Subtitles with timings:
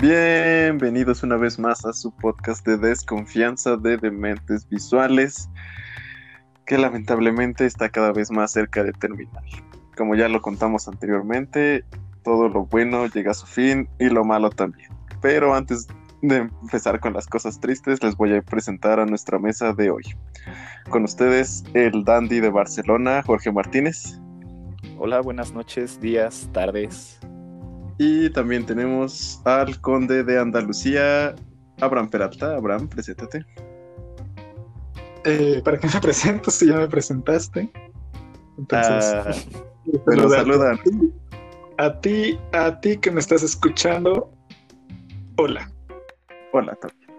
[0.00, 5.50] Bienvenidos una vez más a su podcast de desconfianza de dementes visuales,
[6.64, 9.44] que lamentablemente está cada vez más cerca de terminar.
[9.98, 11.84] Como ya lo contamos anteriormente,
[12.24, 14.90] todo lo bueno llega a su fin y lo malo también.
[15.20, 15.86] Pero antes
[16.22, 20.04] de empezar con las cosas tristes, les voy a presentar a nuestra mesa de hoy.
[20.88, 24.18] Con ustedes, el dandy de Barcelona, Jorge Martínez.
[24.96, 27.20] Hola, buenas noches, días, tardes.
[28.02, 31.34] Y también tenemos al conde de Andalucía,
[31.82, 32.56] Abraham Peralta.
[32.56, 33.44] Abraham, preséntate.
[35.26, 37.70] Eh, ¿Para qué me presento si ya me presentaste?
[38.56, 39.32] Entonces, ah,
[40.06, 40.80] pero saludan.
[41.76, 44.32] A ti, a ti que me estás escuchando,
[45.36, 45.70] hola.
[46.54, 47.10] Hola también.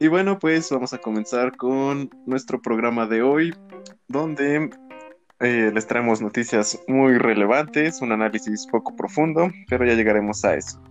[0.00, 3.54] Y bueno, pues vamos a comenzar con nuestro programa de hoy,
[4.08, 4.70] donde
[5.40, 10.82] eh, les traemos noticias muy relevantes, un análisis poco profundo, pero ya llegaremos a eso.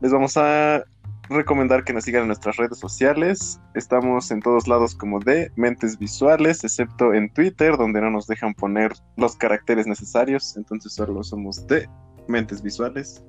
[0.00, 0.84] Les vamos a
[1.28, 3.60] recomendar que nos sigan en nuestras redes sociales.
[3.74, 8.54] Estamos en todos lados como de Mentes Visuales, excepto en Twitter, donde no nos dejan
[8.54, 10.56] poner los caracteres necesarios.
[10.56, 11.88] Entonces solo somos de
[12.28, 13.24] Mentes Visuales.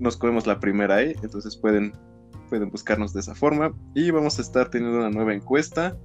[0.00, 1.92] Nos comemos la primera E, entonces pueden,
[2.50, 3.72] pueden buscarnos de esa forma.
[3.94, 5.96] Y vamos a estar teniendo una nueva encuesta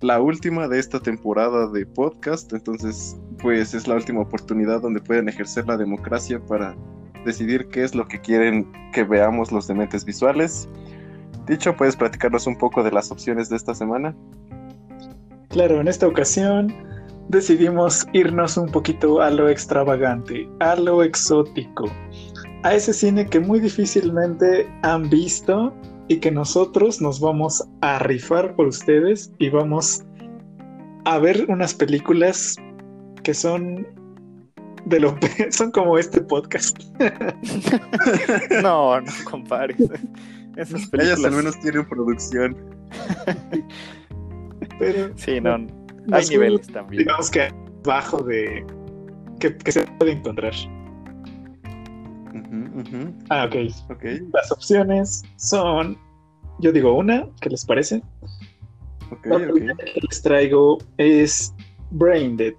[0.00, 5.28] la última de esta temporada de podcast, entonces pues es la última oportunidad donde pueden
[5.28, 6.74] ejercer la democracia para
[7.24, 10.68] decidir qué es lo que quieren que veamos los dementes visuales.
[11.46, 14.14] Dicho, ¿puedes platicarnos un poco de las opciones de esta semana?
[15.48, 16.74] Claro, en esta ocasión
[17.28, 21.86] decidimos irnos un poquito a lo extravagante, a lo exótico,
[22.62, 25.72] a ese cine que muy difícilmente han visto
[26.08, 30.04] y que nosotros nos vamos a rifar por ustedes y vamos
[31.04, 32.56] a ver unas películas
[33.22, 33.86] que son
[34.86, 35.16] de lo
[35.50, 36.78] son como este podcast.
[38.62, 39.78] no, no compares.
[40.56, 41.18] Esas películas...
[41.18, 42.56] Ellas al menos tienen producción.
[44.78, 45.66] Pero sí, no,
[46.12, 47.04] hay niveles también.
[47.04, 47.48] Digamos que
[47.82, 48.64] bajo de
[49.40, 50.52] que, que se puede encontrar.
[53.30, 53.54] Ah, ok.
[54.32, 55.96] Las opciones son,
[56.60, 58.02] yo digo una, ¿qué les parece?
[59.24, 61.54] la primera que les traigo es
[61.90, 62.54] Brain Dead.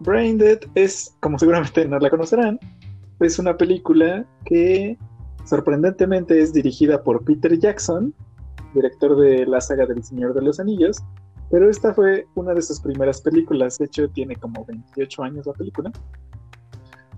[0.00, 2.58] Brain Dead es, como seguramente no la conocerán,
[3.20, 4.96] es una película que
[5.44, 8.14] sorprendentemente es dirigida por Peter Jackson,
[8.74, 11.02] director de la saga del Señor de los Anillos,
[11.50, 15.52] pero esta fue una de sus primeras películas, de hecho tiene como 28 años la
[15.52, 15.92] película,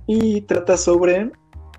[0.07, 1.31] y trata sobre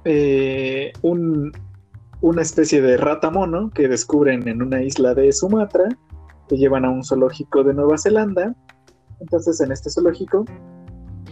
[0.05, 5.89] eh, una especie de rata mono que descubren en una isla de Sumatra,
[6.47, 8.55] que llevan a un zoológico de Nueva Zelanda.
[9.19, 10.45] Entonces en este zoológico,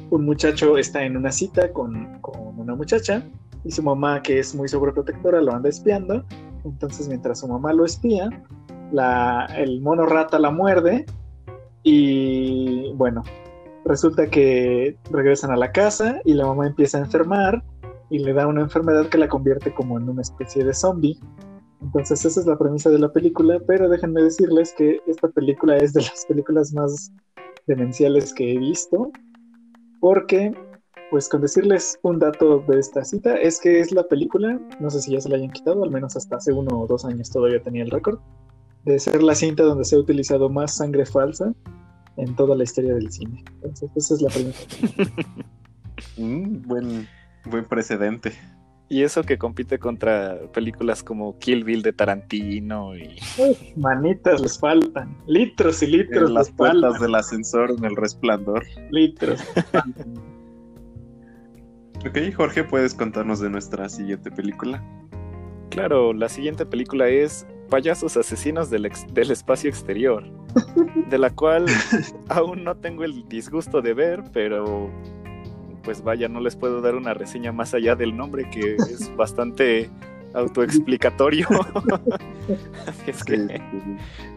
[0.10, 2.20] un muchacho está en una cita con,
[2.58, 3.24] una muchacha
[3.64, 6.26] y su mamá, que es muy sobreprotectora, lo anda espiando.
[6.66, 8.30] Entonces mientras su mamá lo espía,
[9.56, 11.06] el mono rata la muerde
[11.84, 13.24] y bueno,
[13.86, 17.64] resulta que regresan a la casa y la mamá empieza a enfermar
[18.12, 21.18] y le da una enfermedad que la convierte como en una especie de zombie.
[21.82, 25.94] Entonces esa es la premisa de la película, pero déjenme decirles que esta película es
[25.94, 27.12] de las películas más
[27.68, 29.12] demenciales que he visto,
[30.02, 30.54] porque,
[31.10, 35.02] pues con decirles un dato de esta cita, es que es la película, no sé
[35.02, 37.64] si ya se la hayan quitado, al menos hasta hace uno o dos años todavía
[37.64, 38.20] tenía el récord,
[38.84, 41.54] de ser la cinta donde se ha utilizado más sangre falsa
[42.18, 43.42] en toda la historia del cine.
[43.56, 44.68] Entonces esa es la premisa.
[46.18, 47.08] mm, buen
[47.46, 48.34] Buen precedente.
[48.90, 53.16] Y eso que compite contra películas como Kill Bill de Tarantino y.
[53.78, 55.18] manitas les faltan.
[55.28, 56.28] Litros y litros.
[56.28, 58.66] En las puertas del ascensor en el resplandor.
[58.90, 59.42] Litros.
[62.06, 64.84] ok, Jorge, ¿puedes contarnos de nuestra siguiente película?
[65.70, 70.26] Claro, la siguiente película es Payasos Asesinos del, del Espacio Exterior,
[71.10, 71.66] de la cual
[72.28, 74.92] aún no tengo el disgusto de ver, pero
[75.84, 79.90] pues vaya, no les puedo dar una reseña más allá del nombre que es bastante
[80.34, 81.48] autoexplicatorio.
[83.08, 83.62] es que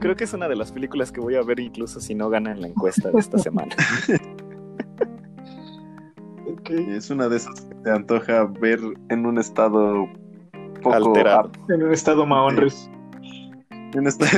[0.00, 2.52] creo que es una de las películas que voy a ver incluso si no gana
[2.52, 3.74] en la encuesta de esta semana.
[6.66, 8.80] Es una de esas que te antoja ver
[9.10, 10.08] en un estado
[10.82, 11.50] poco alterado.
[11.68, 12.90] En un estado maonres.
[13.70, 14.30] En un estado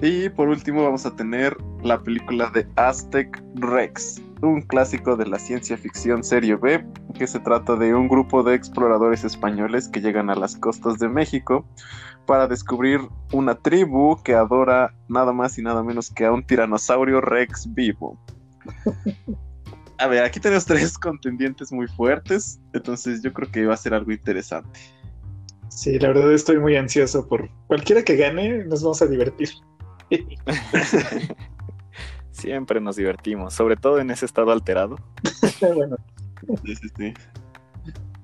[0.00, 5.38] y por último vamos a tener la película de Aztec Rex, un clásico de la
[5.38, 10.30] ciencia ficción serie B, que se trata de un grupo de exploradores españoles que llegan
[10.30, 11.66] a las costas de México
[12.26, 13.00] para descubrir
[13.32, 18.18] una tribu que adora nada más y nada menos que a un tiranosaurio Rex vivo.
[19.98, 23.94] a ver, aquí tenemos tres contendientes muy fuertes, entonces yo creo que va a ser
[23.94, 24.80] algo interesante.
[25.68, 29.50] Sí, la verdad estoy muy ansioso por cualquiera que gane, nos vamos a divertir.
[32.30, 34.96] Siempre nos divertimos, sobre todo en ese estado alterado.
[35.74, 35.96] bueno,
[36.64, 37.14] Sí, sí, sí.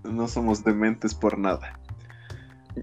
[0.05, 1.79] No somos dementes por nada.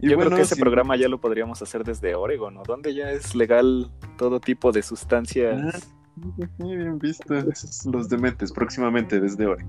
[0.01, 2.63] Y Yo bueno, creo que ese programa ya lo podríamos hacer desde Oregon, ¿no?
[2.63, 5.93] Donde ya es legal todo tipo de sustancias.
[6.57, 7.33] Muy bien visto.
[7.91, 9.63] Los dementes, próximamente desde hoy.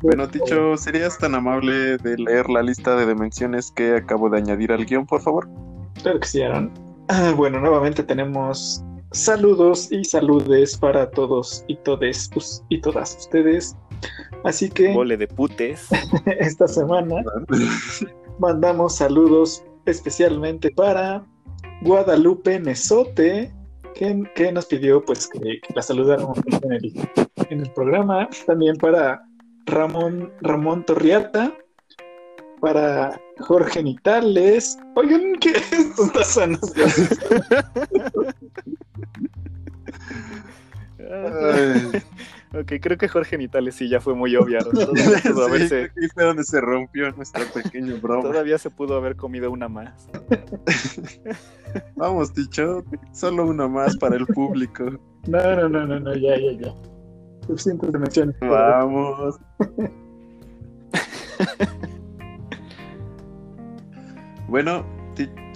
[0.00, 4.72] Bueno, Ticho, ¿serías tan amable de leer la lista de dimensiones que acabo de añadir
[4.72, 5.48] al guion, por favor?
[6.02, 6.72] Claro que sí, Aaron.
[7.08, 12.30] Ah, Bueno, nuevamente tenemos saludos y saludes para todos y todes
[12.68, 13.76] y todas ustedes.
[14.44, 15.88] Así que Mole de putes.
[16.26, 17.22] esta semana
[18.38, 21.24] mandamos saludos especialmente para
[21.82, 23.52] Guadalupe Nesote,
[23.94, 27.08] que, que nos pidió pues que, que la saludáramos en el,
[27.48, 28.28] en el programa.
[28.46, 29.22] También para
[29.66, 31.54] Ramón, Ramón Torriata,
[32.60, 34.78] para Jorge Nitales.
[34.94, 36.60] Oigan, ¿qué es estos tazanos?
[41.00, 42.02] Ay,
[42.60, 44.58] ok, creo que Jorge Nitales sí ya fue muy obvio.
[44.58, 48.22] Todavía, sí, haberse- fue donde se rompió nuestra pequeña broma.
[48.22, 50.08] todavía se pudo haber comido una más.
[51.96, 54.84] Vamos, Ticho, solo una más para el público.
[55.26, 56.74] No, no, no, no, no, ya, ya, ya.
[57.46, 58.36] Suficientes dimensiones.
[58.40, 59.36] Vamos.
[64.48, 64.84] Bueno,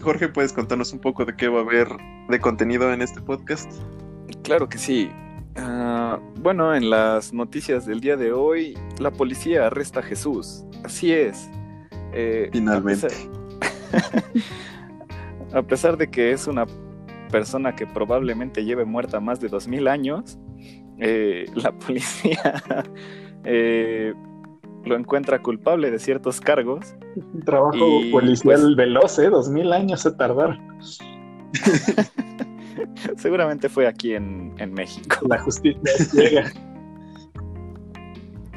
[0.03, 1.89] Jorge, ¿puedes contarnos un poco de qué va a haber
[2.29, 3.73] de contenido en este podcast?
[4.43, 5.11] Claro que sí.
[5.57, 10.65] Ah, bueno, en las noticias del día de hoy, la policía arresta a Jesús.
[10.85, 11.51] Así es.
[12.13, 13.07] Eh, Finalmente.
[13.07, 13.11] A
[13.91, 14.25] pesar,
[15.55, 16.67] a pesar de que es una
[17.31, 20.39] persona que probablemente lleve muerta más de 2000 años,
[20.99, 22.63] eh, la policía
[23.45, 24.13] eh,
[24.85, 26.95] lo encuentra culpable de ciertos cargos.
[27.17, 29.29] Un trabajo Y, policial pues- veloz, ¿eh?
[29.31, 30.61] Dos mil años se tardaron.
[33.17, 35.17] Seguramente fue aquí en, en México.
[35.29, 35.81] La justicia
[36.13, 36.53] llega.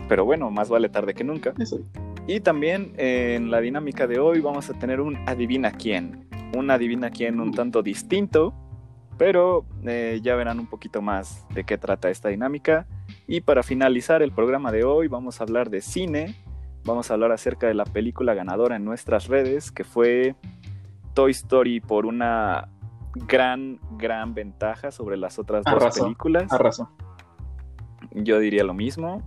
[0.07, 1.53] Pero bueno, más vale tarde que nunca.
[1.59, 1.79] Eso.
[2.27, 6.27] Y también eh, en la dinámica de hoy vamos a tener un adivina quién.
[6.55, 8.53] Un adivina quién un tanto distinto,
[9.17, 12.87] pero eh, ya verán un poquito más de qué trata esta dinámica.
[13.27, 16.35] Y para finalizar el programa de hoy vamos a hablar de cine.
[16.83, 20.35] Vamos a hablar acerca de la película ganadora en nuestras redes, que fue
[21.15, 22.69] Toy Story por una
[23.15, 26.51] gran, gran ventaja sobre las otras dos películas.
[26.51, 26.91] Arrasó.
[28.11, 29.23] Yo diría lo mismo.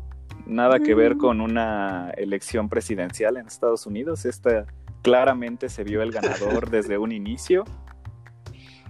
[0.46, 4.24] Nada que ver con una elección presidencial en Estados Unidos.
[4.24, 4.66] Esta
[5.02, 7.64] claramente se vio el ganador desde un inicio.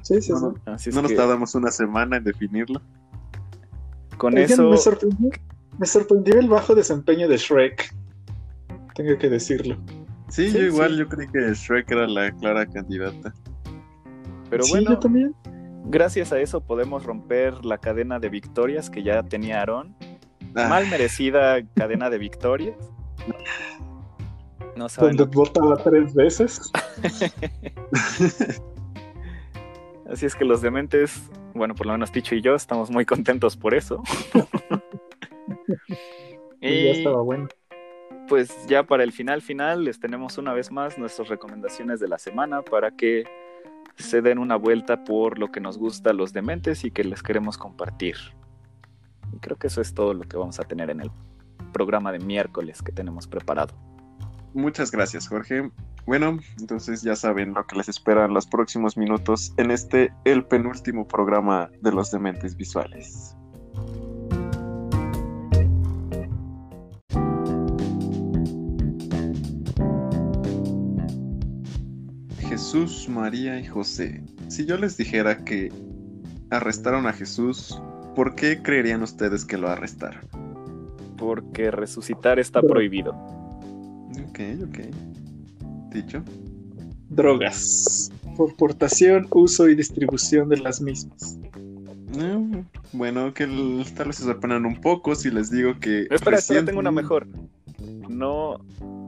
[0.03, 0.33] Sí, sí, sí.
[0.33, 2.81] No, Así es no nos que tardamos una semana en definirlo.
[4.19, 5.31] Con Oigan, eso, me sorprendió,
[5.79, 7.95] me sorprendió el bajo desempeño de Shrek.
[8.95, 9.77] Tengo que decirlo.
[10.29, 10.99] Sí, Sí, yo igual, sí.
[10.99, 13.33] yo creí que Shrek era la clara candidata.
[14.51, 15.35] pero sí, bueno, yo también.
[15.87, 19.95] gracias a eso podemos romper la cadena de victorias que ya tenía Aaron.
[20.55, 22.77] Ah, Mal merecida cadena de victorias.
[24.77, 26.71] No saben Donde votaba tres veces.
[30.11, 31.23] Así es que los dementes,
[31.59, 34.03] bueno, por lo menos Ticho y yo estamos muy contentos por eso.
[36.61, 37.49] Y ya estaba bueno.
[38.27, 42.19] pues ya para el final final les tenemos una vez más nuestras recomendaciones de la
[42.19, 43.25] semana para que
[43.97, 47.23] se den una vuelta por lo que nos gusta a los dementes y que les
[47.23, 48.17] queremos compartir.
[49.33, 51.11] Y creo que eso es todo lo que vamos a tener en el
[51.73, 53.75] programa de miércoles que tenemos preparado.
[54.55, 55.71] Muchas gracias, Jorge.
[56.09, 60.43] Bueno, entonces ya saben lo que les espera en los próximos minutos en este, el
[60.47, 63.37] penúltimo programa de los dementes visuales.
[72.39, 74.25] Jesús, María y José.
[74.49, 75.71] Si yo les dijera que
[76.49, 77.83] arrestaron a Jesús,
[78.15, 80.27] ¿por qué creerían ustedes que lo arrestaron?
[81.19, 83.13] Porque resucitar está prohibido.
[84.31, 85.08] Ok, ok.
[85.93, 86.23] Dicho.
[87.11, 88.11] Drogas.
[88.37, 91.39] Por portación, uso y distribución de las mismas.
[92.19, 96.03] Eh, bueno, que el- tal vez se sorprendan un poco si les digo que.
[96.03, 97.27] Espera, espera, recién- tengo una mejor.
[98.09, 98.59] No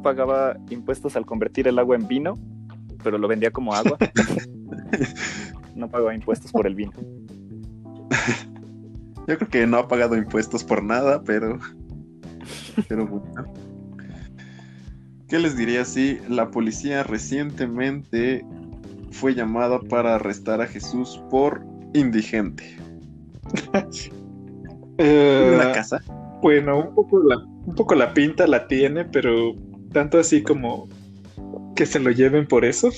[0.03, 2.39] pagaba impuestos al convertir el agua en vino,
[3.03, 3.97] pero lo vendía como agua.
[5.75, 6.93] no pagaba impuestos por el vino.
[9.27, 11.59] Yo creo que no ha pagado impuestos por nada, pero.
[12.89, 13.53] Pero bueno.
[15.31, 18.45] ¿Qué les diría si la policía recientemente
[19.13, 22.77] fue llamada para arrestar a Jesús por indigente?
[25.03, 25.99] Eh, ¿En una casa?
[26.43, 29.55] Bueno, un poco, la, un poco la pinta la tiene, pero
[29.95, 30.91] tanto así como
[31.75, 32.91] que se lo lleven por eso.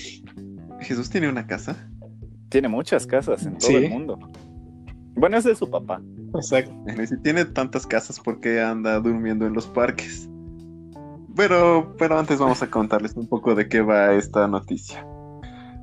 [0.81, 1.89] Jesús tiene una casa.
[2.49, 4.19] Tiene muchas casas en todo el mundo.
[5.15, 6.03] Bueno, es de su papá.
[6.35, 6.75] Exacto.
[7.07, 10.29] si tiene tantas casas, ¿por qué anda durmiendo en los parques?
[11.37, 15.07] Pero, pero antes vamos a contarles un poco de qué va esta noticia.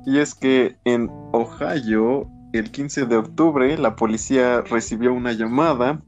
[0.06, 6.02] Y es que en Ohio, el 15 de octubre, la policía recibió una llamada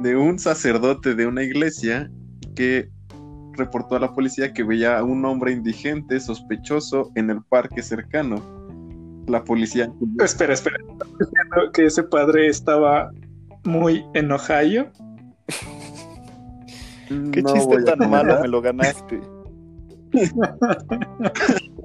[0.00, 2.10] de un sacerdote de una iglesia
[2.54, 2.90] que
[3.52, 8.42] reportó a la policía que veía a un hombre indigente sospechoso en el parque cercano.
[9.26, 9.92] La policía...
[10.22, 10.76] Espera, espera.
[11.72, 13.10] que ese padre estaba
[13.64, 14.90] muy en Ohio?
[17.08, 19.20] Qué chiste tan malo me lo ganaste.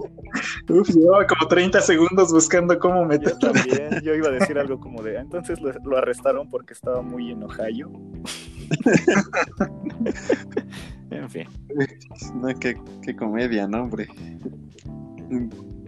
[0.70, 3.34] Uf, llevaba como 30 segundos buscando cómo meter.
[3.34, 7.32] Yo también, yo iba a decir algo como de, entonces lo, arrestaron porque estaba muy
[7.32, 7.92] en Ohio.
[11.12, 11.48] en fin.
[12.36, 14.08] No, qué, qué comedia, ¿no, hombre?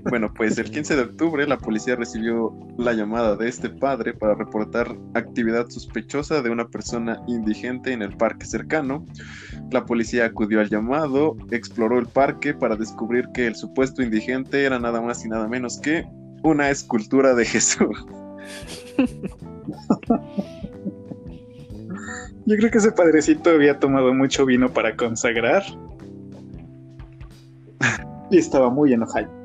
[0.08, 4.36] Bueno, pues el 15 de octubre la policía recibió la llamada de este padre para
[4.36, 9.04] reportar actividad sospechosa de una persona indigente en el parque cercano.
[9.72, 14.78] La policía acudió al llamado, exploró el parque para descubrir que el supuesto indigente era
[14.78, 16.06] nada más y nada menos que
[16.44, 18.06] una escultura de Jesús.
[22.46, 25.64] Yo creo que ese padrecito había tomado mucho vino para consagrar.
[28.30, 29.45] Y estaba muy enojado.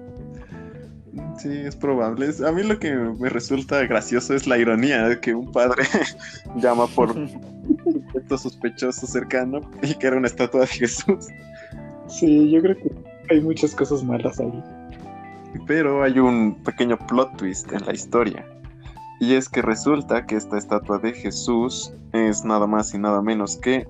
[1.40, 2.28] Sí, es probable.
[2.47, 5.85] A mí lo que me resulta gracioso es la ironía de que un padre
[6.56, 11.28] llama por un sospechoso cercano y que era una estatua de Jesús.
[12.09, 12.92] Sí, yo creo que
[13.30, 14.52] hay muchas cosas malas ahí.
[15.66, 18.44] Pero hay un pequeño plot twist en la historia.
[19.20, 23.56] Y es que resulta que esta estatua de Jesús es nada más y nada menos
[23.56, 23.88] que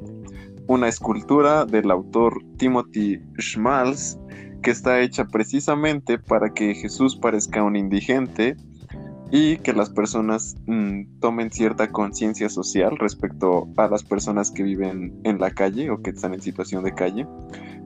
[0.68, 4.16] una escultura del autor Timothy Schmalz
[4.62, 8.56] que está hecha precisamente para que Jesús parezca un indigente
[9.30, 15.20] y que las personas mm, tomen cierta conciencia social respecto a las personas que viven
[15.24, 17.26] en la calle o que están en situación de calle.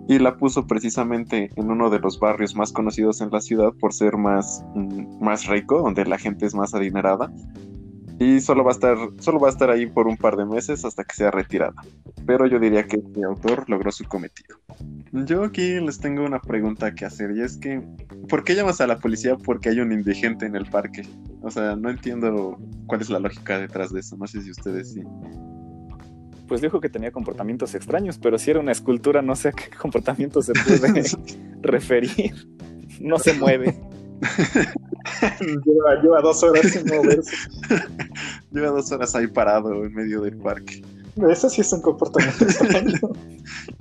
[0.09, 3.93] Y la puso precisamente en uno de los barrios más conocidos en la ciudad por
[3.93, 7.31] ser más, mm, más rico, donde la gente es más adinerada
[8.19, 10.85] y solo va a estar solo va a estar ahí por un par de meses
[10.85, 11.75] hasta que sea retirada.
[12.27, 14.59] Pero yo diría que el autor logró su cometido.
[15.13, 17.83] Yo aquí les tengo una pregunta que hacer y es que
[18.29, 21.03] ¿por qué llamas a la policía porque hay un indigente en el parque?
[21.43, 24.17] O sea, no entiendo cuál es la lógica detrás de eso.
[24.17, 25.03] No sé si ustedes sí.
[26.47, 29.71] Pues dijo que tenía comportamientos extraños, pero si era una escultura, no sé a qué
[29.79, 31.03] comportamiento se puede
[31.63, 32.35] referir.
[33.01, 33.75] No se mueve.
[36.03, 37.37] Lleva, dos horas sin moverse.
[38.53, 40.83] lleva dos horas ahí parado en medio del parque.
[41.31, 42.99] Eso sí es un comportamiento extraño.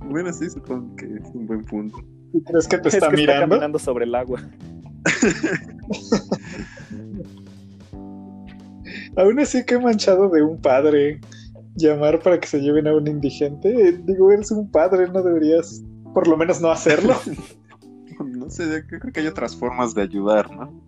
[0.05, 1.97] bueno, sí, supongo que es un buen punto.
[2.45, 3.31] ¿Crees que te está mirando?
[3.31, 4.41] Está caminando sobre el agua.
[9.15, 11.21] Aún así que manchado de un padre
[11.75, 13.99] llamar para que se lleven a un indigente.
[14.03, 15.83] Digo, eres un padre, no deberías
[16.13, 17.15] por lo menos no hacerlo.
[18.43, 20.81] No sé, creo que hay otras formas de ayudar, ¿no?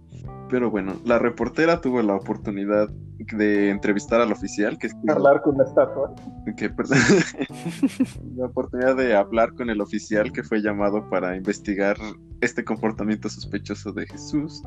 [0.49, 5.63] Pero bueno, la reportera tuvo la oportunidad de entrevistar al oficial que hablar con la
[5.63, 6.13] estatua.
[6.55, 6.69] Que,
[8.35, 11.97] la oportunidad de hablar con el oficial que fue llamado para investigar
[12.41, 14.61] este comportamiento sospechoso de Jesús.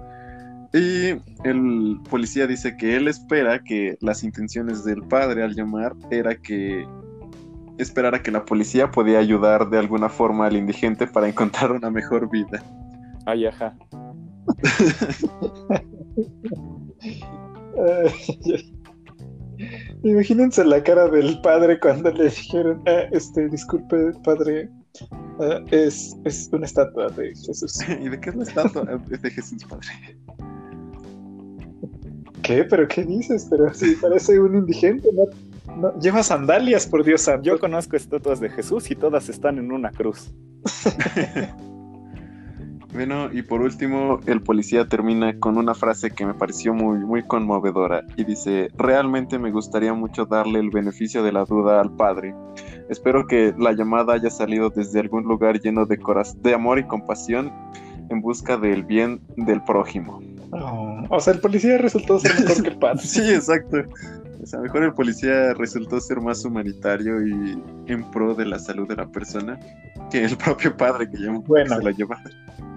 [0.72, 6.34] Y el policía dice que él espera que las intenciones del padre al llamar era
[6.34, 6.86] que
[7.78, 12.30] esperara que la policía podía ayudar de alguna forma al indigente para encontrar una mejor
[12.30, 12.62] vida.
[13.26, 13.76] Ay, ajá.
[20.04, 24.68] Imagínense la cara del padre cuando le dijeron, ah, este, disculpe, padre,
[25.40, 27.80] ah, es, es, una estatua de Jesús.
[28.00, 29.00] ¿Y de qué es la estatua?
[29.10, 29.86] es de Jesús, padre.
[32.42, 32.64] ¿Qué?
[32.64, 33.46] ¿Pero qué dices?
[33.50, 35.24] Pero si parece un indigente, ¿no?
[36.00, 37.42] Lleva sandalias, por Dios santo.
[37.42, 40.32] Yo conozco estatuas de Jesús y todas están en una cruz.
[42.92, 47.22] bueno, y por último, el policía termina con una frase que me pareció muy, muy
[47.22, 52.34] conmovedora y dice, realmente me gustaría mucho darle el beneficio de la duda al padre.
[52.88, 55.98] Espero que la llamada haya salido desde algún lugar lleno de,
[56.42, 57.52] de amor y compasión
[58.10, 60.20] en busca del bien del prójimo.
[60.50, 63.00] Oh, o sea, el policía resultó ser mejor que el padre.
[63.02, 63.78] sí, exacto.
[64.42, 68.88] O sea, mejor el policía resultó ser más humanitario y en pro de la salud
[68.88, 69.58] de la persona
[70.10, 72.22] que el propio padre que se la lleva.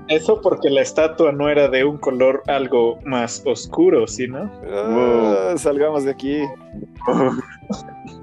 [0.07, 4.49] Eso porque la estatua no era de un color algo más oscuro, ah, ¿sí, no?
[5.57, 6.37] salgamos de aquí.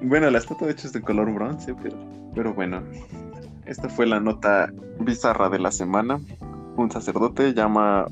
[0.00, 1.96] Bueno, la estatua de hecho es de color bronce, pero,
[2.32, 2.84] pero bueno.
[3.66, 6.20] Esta fue la nota bizarra de la semana.
[6.76, 8.06] Un sacerdote llama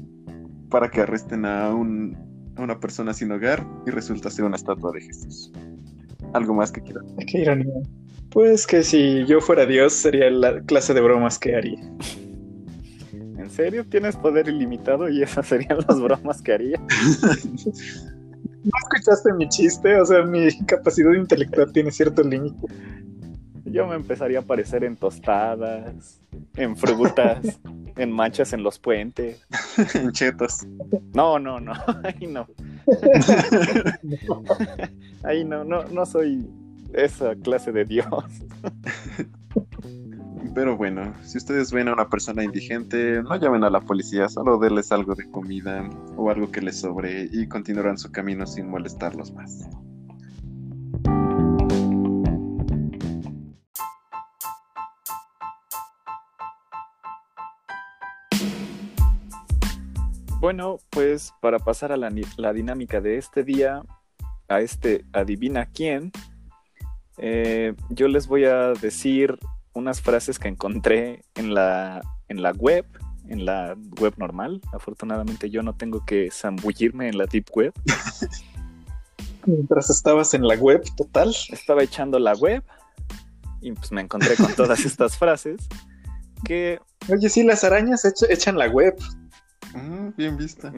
[0.69, 2.17] para que arresten a, un,
[2.57, 5.53] a una persona sin hogar y resulta ser una estatua de Jesús.
[6.33, 7.05] ¿Algo más que quieras?
[7.31, 7.75] Qué ironía.
[8.31, 11.81] Pues que si yo fuera Dios sería la clase de bromas que haría.
[13.13, 16.79] ¿En serio tienes poder ilimitado y esas serían las bromas que haría?
[18.67, 20.01] ¿No escuchaste mi chiste?
[20.01, 22.67] O sea, mi capacidad intelectual tiene cierto límite.
[23.65, 26.21] Yo me empezaría a aparecer en tostadas,
[26.57, 27.61] en frutas,
[27.97, 29.47] en manchas en los puentes.
[29.95, 30.67] en chetos.
[31.15, 31.73] No, no, no,
[32.05, 32.47] ahí no.
[35.25, 36.49] ahí no, no, no soy
[36.93, 38.07] esa clase de Dios.
[40.55, 44.59] Pero bueno, si ustedes ven a una persona indigente, no llamen a la policía, solo
[44.59, 49.33] denles algo de comida o algo que les sobre y continuarán su camino sin molestarlos
[49.33, 49.69] más.
[60.47, 63.83] Bueno, pues para pasar a la, la dinámica de este día,
[64.47, 66.13] a este adivina quién,
[67.19, 69.41] eh, yo les voy a decir
[69.73, 72.87] unas frases que encontré en la, en la web,
[73.29, 74.61] en la web normal.
[74.73, 77.73] Afortunadamente yo no tengo que zambullirme en la deep web.
[79.47, 81.35] Mientras estabas en la web total.
[81.51, 82.63] Estaba echando la web
[83.61, 85.57] y pues me encontré con todas estas frases
[86.45, 86.79] que...
[87.09, 88.97] Oye, sí, las arañas echan la web.
[89.75, 90.73] Ah, bien vista.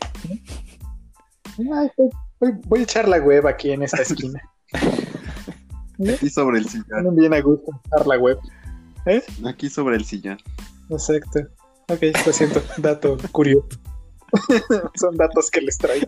[1.59, 4.41] voy, a echar la web aquí en esta esquina.
[4.73, 7.17] Aquí sobre el sillón.
[7.17, 8.39] Bien a gusto echar la web.
[9.07, 9.23] ¿Eh?
[9.47, 10.39] Aquí sobre el sillón.
[10.91, 11.41] Exacto.
[11.89, 12.63] Ok, lo siento.
[12.79, 13.69] Dato curioso.
[14.95, 16.07] Son datos que les traigo.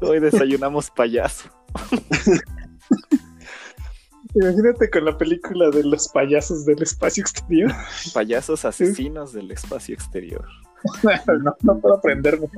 [0.00, 1.50] Hoy desayunamos payaso.
[4.34, 7.72] Imagínate con la película de los payasos del espacio exterior.
[8.12, 10.46] Payasos asesinos del espacio exterior.
[11.42, 12.48] no, no puedo aprenderme.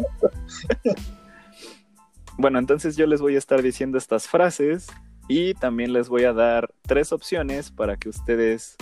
[2.39, 4.89] bueno, entonces yo les voy a estar diciendo estas frases
[5.29, 8.77] y también les voy a dar tres opciones para que ustedes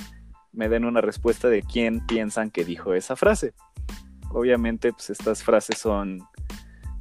[0.53, 3.53] me den una respuesta de quién piensan que dijo esa frase.
[4.31, 6.27] Obviamente, pues estas frases son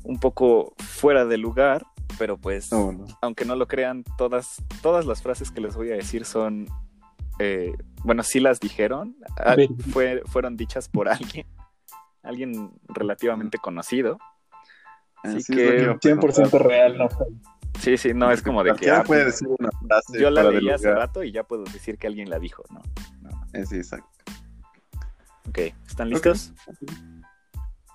[0.04, 1.86] un poco fuera de lugar,
[2.18, 2.70] pero pues,
[3.22, 6.68] aunque no lo crean, todas, todas las frases que les voy a decir son,
[7.40, 7.74] eh,
[8.04, 9.56] bueno, sí las dijeron, ah,
[9.92, 11.46] fue, fueron dichas por alguien,
[12.28, 14.20] alguien relativamente conocido.
[15.24, 17.10] Así que 100% real, no
[17.80, 18.90] Sí, sí, no es como de que.
[18.90, 20.20] Ah, puede decir una frase.
[20.20, 22.82] Yo la leí hace rato y ya puedo decir que alguien la dijo, ¿no?
[23.54, 24.08] Es exacto.
[25.48, 26.54] Ok, ¿están listos?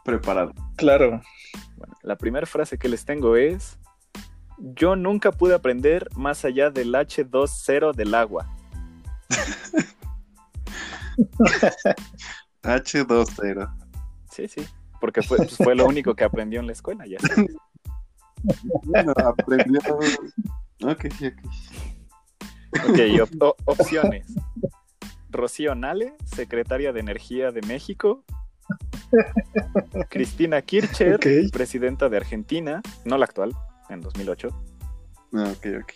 [0.04, 0.52] Preparado.
[0.76, 1.20] Claro.
[1.76, 3.78] Bueno, la primera frase que les tengo es:
[4.58, 8.48] Yo nunca pude aprender más allá del H20 del agua.
[12.62, 13.81] H20.
[14.32, 14.66] Sí, sí,
[14.98, 17.18] porque fue, pues, fue lo único que aprendió en la escuela ya.
[18.84, 19.78] Bueno, aprendió.
[20.80, 21.04] Ok, ok.
[22.88, 22.98] Ok,
[23.66, 24.26] opciones.
[25.30, 28.24] Rocío Nale, secretaria de Energía de México.
[30.08, 31.20] Cristina Kirchner,
[31.52, 33.52] presidenta de Argentina, no la actual,
[33.90, 34.48] en 2008.
[35.34, 35.92] Ah, ok, ok.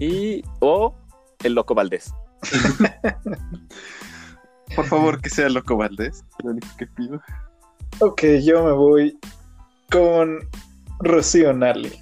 [0.00, 0.94] Y o
[1.42, 2.14] el Loco Valdés.
[4.74, 7.20] Por favor, que sea Loco Valdés, lo único que pido.
[7.98, 9.18] Ok, yo me voy
[9.90, 10.38] con
[10.98, 11.92] Rocío Nale.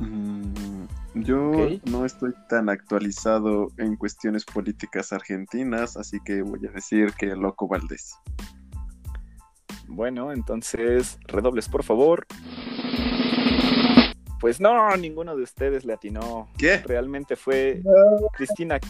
[0.00, 1.52] Mm, yo
[1.84, 7.68] no estoy tan actualizado en cuestiones políticas argentinas, así que voy a decir que Loco
[7.68, 8.16] Valdés.
[9.86, 12.26] Bueno, entonces, redobles por favor.
[14.40, 16.48] Pues no, ninguno de ustedes le atinó.
[16.58, 16.78] ¿Qué?
[16.78, 17.80] Realmente fue
[18.36, 18.80] Cristina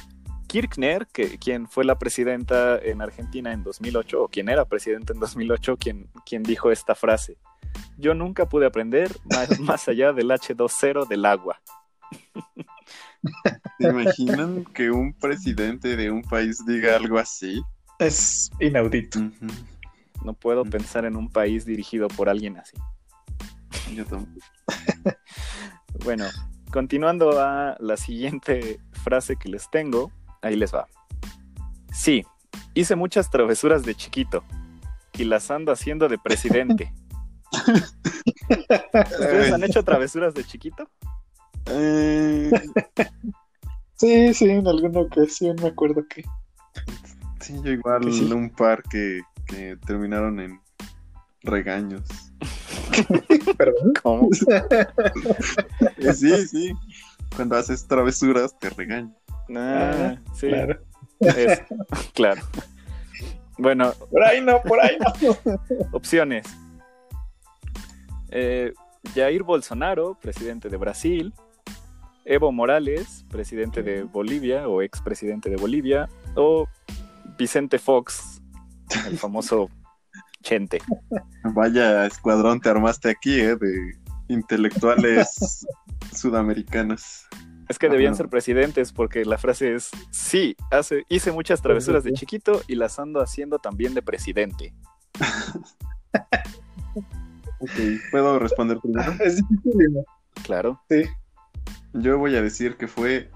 [0.48, 5.20] Kirchner, que, quien fue la presidenta en Argentina en 2008, o quien era presidenta en
[5.20, 7.36] 2008, quien, quien dijo esta frase
[7.96, 9.14] yo nunca pude aprender
[9.60, 11.60] más, allá del H20 del agua.
[13.78, 17.62] ¿Se imaginan que un presidente de un país diga algo así?
[17.98, 19.18] Es inaudito.
[20.24, 22.76] No puedo pensar en un país dirigido por alguien así.
[23.94, 24.46] Yo tampoco.
[26.04, 26.26] bueno,
[26.70, 30.86] continuando a la siguiente frase que les tengo, ahí les va.
[31.92, 32.24] Sí,
[32.74, 34.44] hice muchas travesuras de chiquito
[35.14, 36.92] y las ando haciendo de presidente.
[38.48, 40.88] ¿Ustedes han hecho travesuras de chiquito?
[41.66, 42.50] Eh,
[43.96, 46.24] sí, sí, en alguna ocasión me acuerdo que.
[47.40, 49.22] Sí, yo igual un par que,
[49.86, 50.60] terminaron en
[51.42, 52.02] regaños.
[53.58, 53.92] ¿Perdón?
[54.02, 54.28] ¿Cómo?
[56.14, 56.72] sí, sí.
[57.36, 59.16] Cuando haces travesuras te regañan.
[59.56, 60.48] Ah, sí.
[60.48, 60.80] Claro.
[61.20, 61.62] Es-
[62.14, 62.42] claro.
[63.58, 65.36] Bueno, Por ahí no, por ahí no.
[65.92, 66.46] opciones.
[68.30, 68.72] Eh,
[69.14, 71.32] Jair Bolsonaro, presidente de Brasil.
[72.24, 76.08] Evo Morales, presidente de Bolivia o expresidente de Bolivia.
[76.36, 76.68] O
[77.38, 78.40] Vicente Fox,
[79.06, 79.70] el famoso
[80.42, 80.78] Chente.
[81.42, 83.56] Vaya escuadrón te armaste aquí, ¿eh?
[83.56, 83.96] De
[84.28, 85.66] intelectuales
[86.14, 87.26] sudamericanos.
[87.68, 88.18] Es que debían Ajá.
[88.18, 92.98] ser presidentes porque la frase es, sí, hace, hice muchas travesuras de chiquito y las
[92.98, 94.74] ando haciendo también de presidente.
[97.60, 97.70] Ok,
[98.10, 99.12] ¿puedo responder primero?
[99.20, 100.04] Es difícil,
[100.44, 100.80] Claro.
[100.88, 101.04] Sí.
[101.92, 103.30] Yo voy a decir que fue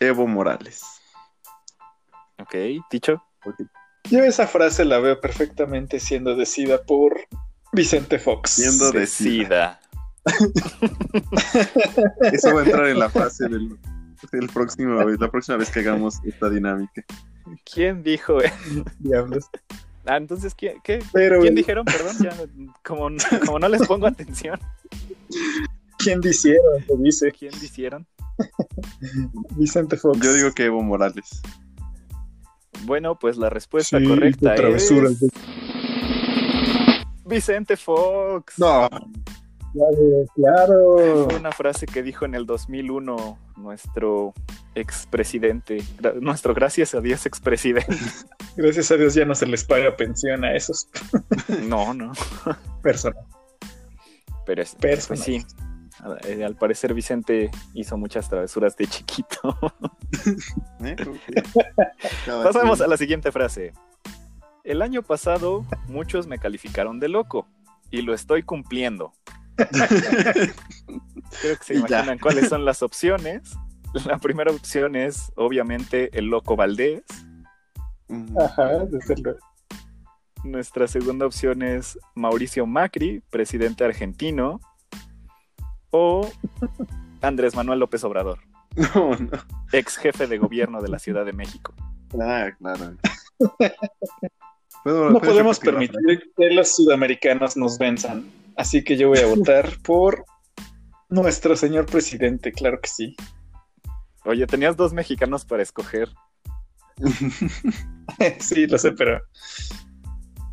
[0.00, 0.82] Evo Morales.
[2.38, 2.54] Ok,
[2.90, 3.22] dicho.
[4.10, 7.20] Yo esa frase la veo perfectamente siendo decida por
[7.72, 8.50] Vicente Fox.
[8.50, 9.80] Siendo decida.
[12.32, 13.76] Eso va a entrar en la fase del,
[14.32, 17.04] del próximo, la próxima vez que hagamos esta dinámica.
[17.72, 18.38] ¿Quién dijo?
[18.98, 19.48] Diablos.
[20.06, 21.02] Ah, entonces, ¿quién, qué?
[21.12, 21.84] Pero, ¿Quién dijeron?
[21.84, 22.36] Perdón, ya,
[22.84, 23.08] como,
[23.46, 24.58] como no les pongo atención.
[25.98, 26.60] ¿quién dijeron?
[26.98, 28.06] Dice ¿Quién dijeron?
[29.56, 30.18] Vicente Fox.
[30.20, 31.40] Yo digo que Evo Morales.
[32.84, 35.30] Bueno, pues la respuesta Sí, correcta es de-
[37.24, 38.58] Vicente Fox.
[38.58, 38.88] No,
[40.34, 41.26] Claro.
[41.28, 44.32] Fue una frase que dijo en el 2001 nuestro
[44.76, 45.82] expresidente,
[46.20, 47.86] nuestro gracias a Dios expresidente.
[48.56, 50.88] Gracias a Dios ya no se les paga pensión a esos
[51.66, 52.12] No, no,
[52.82, 53.24] personas.
[54.46, 55.44] pero es, pues sí.
[56.28, 59.58] Eh, Al parecer Vicente hizo muchas travesuras de chiquito.
[60.84, 60.94] ¿eh?
[62.26, 63.72] Pasamos a la siguiente frase.
[64.62, 67.48] El año pasado muchos me calificaron de loco
[67.90, 69.12] y lo estoy cumpliendo.
[71.40, 73.56] Creo que se imaginan cuáles son las opciones.
[74.06, 77.02] La primera opción es, obviamente, el loco Valdés.
[78.38, 79.38] Ajá, desde luego.
[80.42, 84.60] Nuestra segunda opción es Mauricio Macri, presidente argentino.
[85.90, 86.28] O
[87.22, 88.40] Andrés Manuel López Obrador,
[88.94, 89.30] No, no.
[89.72, 91.72] ex jefe de gobierno de la Ciudad de México.
[92.20, 92.96] Ah, claro.
[94.82, 98.24] ¿Puedo- No podemos permitir que los sudamericanos nos venzan.
[98.56, 100.24] Así que yo voy a votar por
[101.08, 103.16] nuestro señor presidente, claro que sí.
[104.24, 106.08] Oye, tenías dos mexicanos para escoger.
[108.40, 109.20] sí, lo sé, pero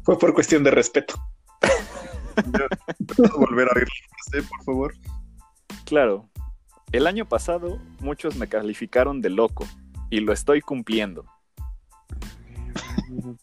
[0.04, 1.16] fue por cuestión de respeto.
[3.16, 4.94] ¿Puedo volver a oír la frase, por favor?
[5.86, 6.30] Claro,
[6.92, 9.68] el año pasado muchos me calificaron de loco
[10.10, 11.26] y lo estoy cumpliendo.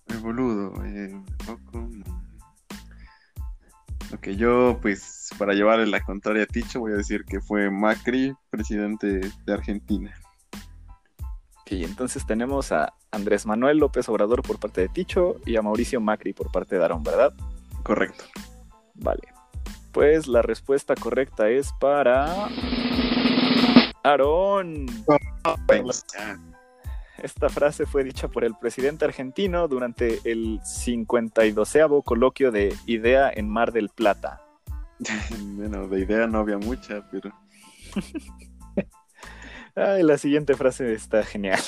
[0.09, 1.89] El boludo, eh, loco.
[4.13, 8.35] Ok, yo, pues, para llevarle la contraria a Ticho, voy a decir que fue Macri,
[8.49, 10.15] presidente de Argentina.
[11.61, 16.01] Ok, entonces tenemos a Andrés Manuel López Obrador por parte de Ticho y a Mauricio
[16.01, 17.33] Macri por parte de Aarón, ¿verdad?
[17.83, 18.25] Correcto.
[18.95, 19.29] Vale.
[19.93, 22.49] Pues la respuesta correcta es para
[24.03, 24.87] Aarón.
[27.23, 33.49] Esta frase fue dicha por el presidente argentino durante el 52 coloquio de Idea en
[33.49, 34.43] Mar del Plata.
[35.41, 37.33] Bueno, de idea no había mucha, pero
[39.75, 41.61] Ay, la siguiente frase está genial.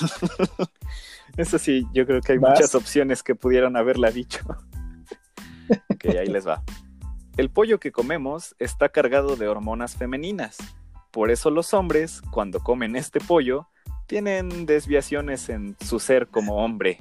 [1.37, 4.41] Eso sí, yo creo que hay muchas opciones que pudieron haberla dicho.
[5.89, 6.63] ok, ahí les va.
[7.37, 10.59] El pollo que comemos está cargado de hormonas femeninas.
[11.13, 13.69] Por eso los hombres, cuando comen este pollo,
[14.11, 16.99] tienen desviaciones en su ser como hombre.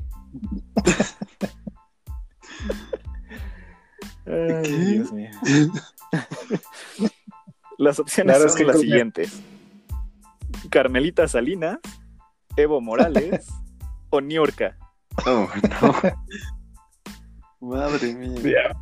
[4.27, 4.71] Ay.
[4.93, 5.31] Dios mío.
[7.79, 9.41] Las opciones Claro, son las siguientes.
[10.69, 11.79] Carmelita Salinas,
[12.55, 13.47] Evo Morales
[14.11, 14.77] o Niurka.
[15.25, 15.47] Oh,
[15.81, 15.95] no.
[17.75, 18.75] Madre mía.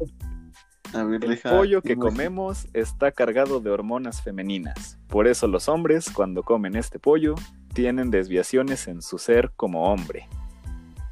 [0.92, 5.00] Ya, A ver, El deja- pollo que comemos está cargado de hormonas femeninas.
[5.08, 7.36] Por eso los hombres, cuando comen este pollo,
[7.78, 10.28] tienen desviaciones en su ser como hombre.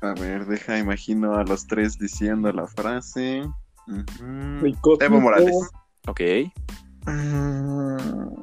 [0.01, 3.43] A ver, deja, imagino a los tres diciendo la frase.
[4.61, 5.55] Rico- Evo Morales.
[6.07, 6.21] Ok.
[7.05, 8.33] Mm,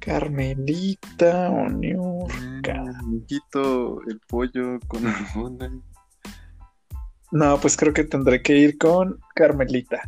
[0.00, 2.84] Carmelita o Niurka.
[3.06, 5.72] Me quito el pollo con hormonas.
[7.30, 10.02] No, pues creo que tendré que ir con Carmelita,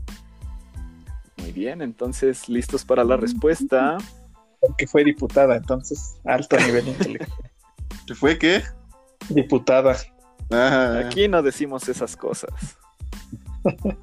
[1.38, 3.96] Muy bien, entonces listos para la respuesta.
[4.60, 7.40] Porque fue diputada, entonces alto nivel intelectual.
[8.06, 8.62] ¿Qué fue qué?
[9.28, 9.96] Diputada.
[10.50, 12.50] Ah, Aquí no decimos esas cosas.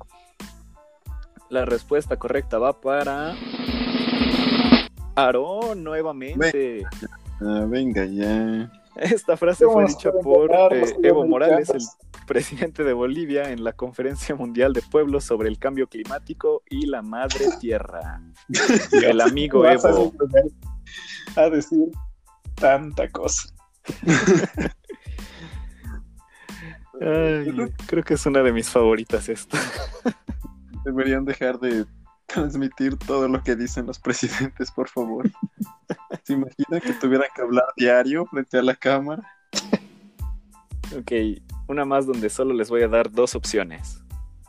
[1.50, 3.36] La respuesta correcta va para
[5.16, 6.86] Aarón nuevamente.
[7.42, 8.72] ah, venga ya.
[9.00, 11.82] Esta frase fue dicha por eh, Evo Morales, el
[12.26, 17.02] presidente de Bolivia, en la Conferencia Mundial de Pueblos sobre el Cambio Climático y la
[17.02, 18.22] Madre Tierra.
[19.04, 20.14] el amigo Evo.
[21.36, 21.90] A decir
[22.56, 23.50] tanta cosa.
[27.00, 29.60] creo que es una de mis favoritas esta.
[30.84, 31.86] Deberían dejar de
[32.28, 35.30] transmitir todo lo que dicen los presidentes, por favor.
[36.24, 39.24] ¿Se imaginan que tuvieran que hablar diario frente a la cámara?
[40.98, 41.12] Ok,
[41.68, 44.04] una más donde solo les voy a dar dos opciones.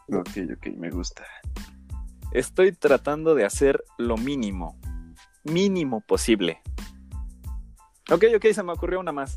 [0.08, 1.24] Ok, ok, me gusta.
[2.32, 4.78] Estoy tratando de hacer lo mínimo,
[5.44, 6.60] mínimo posible.
[8.10, 9.36] Ok, ok, se me ocurrió una más.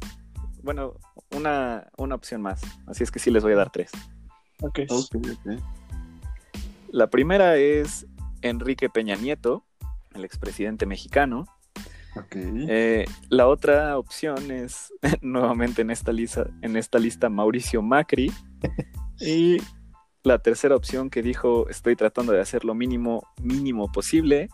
[0.64, 0.94] Bueno,
[1.36, 2.62] una, una opción más.
[2.88, 3.92] Así es que sí les voy a dar tres.
[4.62, 4.80] Ok.
[4.90, 5.58] okay, okay.
[6.90, 8.06] La primera es
[8.42, 9.66] Enrique Peña Nieto,
[10.14, 11.46] el expresidente mexicano.
[12.16, 12.66] Okay.
[12.68, 18.32] Eh, la otra opción es nuevamente en esta lista, en esta lista Mauricio Macri.
[19.20, 19.58] y
[20.24, 24.50] la tercera opción que dijo estoy tratando de hacer lo mínimo, mínimo posible.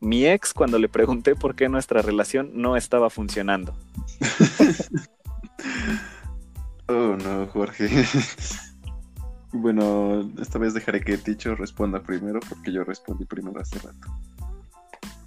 [0.00, 3.76] Mi ex cuando le pregunté por qué nuestra relación no estaba funcionando.
[6.86, 7.88] oh no, Jorge.
[9.52, 14.08] Bueno, esta vez dejaré que Ticho responda primero porque yo respondí primero hace rato.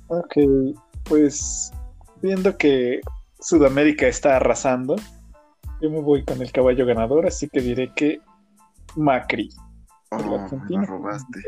[0.07, 0.35] Ok,
[1.05, 1.71] pues
[2.21, 3.01] viendo que
[3.39, 4.95] Sudamérica está arrasando,
[5.81, 8.19] yo me voy con el caballo ganador, así que diré que
[8.95, 9.49] Macri.
[10.11, 11.39] Oh, me robaste.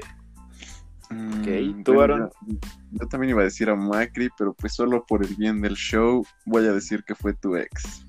[1.12, 2.32] Ok, tú, Aaron.
[2.48, 2.58] Yo,
[2.92, 6.26] yo también iba a decir a Macri, pero pues solo por el bien del show
[6.46, 8.08] voy a decir que fue tu ex.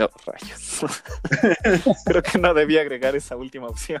[0.00, 0.80] No, rayos.
[2.06, 4.00] Creo que no debía agregar esa última opción.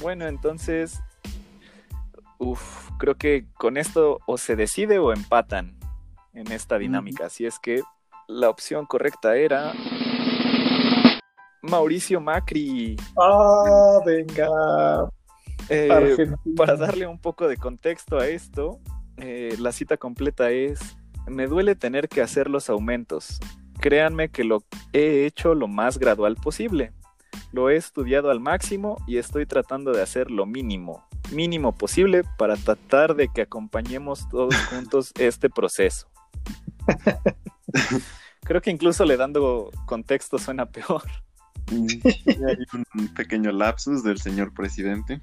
[0.00, 1.00] bueno, entonces.
[2.38, 5.78] Uf, creo que con esto o se decide o empatan
[6.34, 7.26] en esta dinámica.
[7.26, 7.82] Así es que
[8.28, 9.72] la opción correcta era.
[11.62, 12.96] Mauricio Macri.
[13.18, 14.48] Ah, venga.
[15.70, 15.88] Eh,
[16.56, 18.78] para darle un poco de contexto a esto,
[19.16, 20.80] eh, la cita completa es
[21.30, 23.40] me duele tener que hacer los aumentos.
[23.80, 24.62] Créanme que lo
[24.92, 26.92] he hecho lo más gradual posible.
[27.52, 32.56] Lo he estudiado al máximo y estoy tratando de hacer lo mínimo, mínimo posible para
[32.56, 36.08] tratar de que acompañemos todos juntos este proceso.
[38.42, 41.02] Creo que incluso le dando contexto suena peor.
[41.70, 42.58] Hay
[42.94, 45.20] un pequeño lapsus del señor presidente.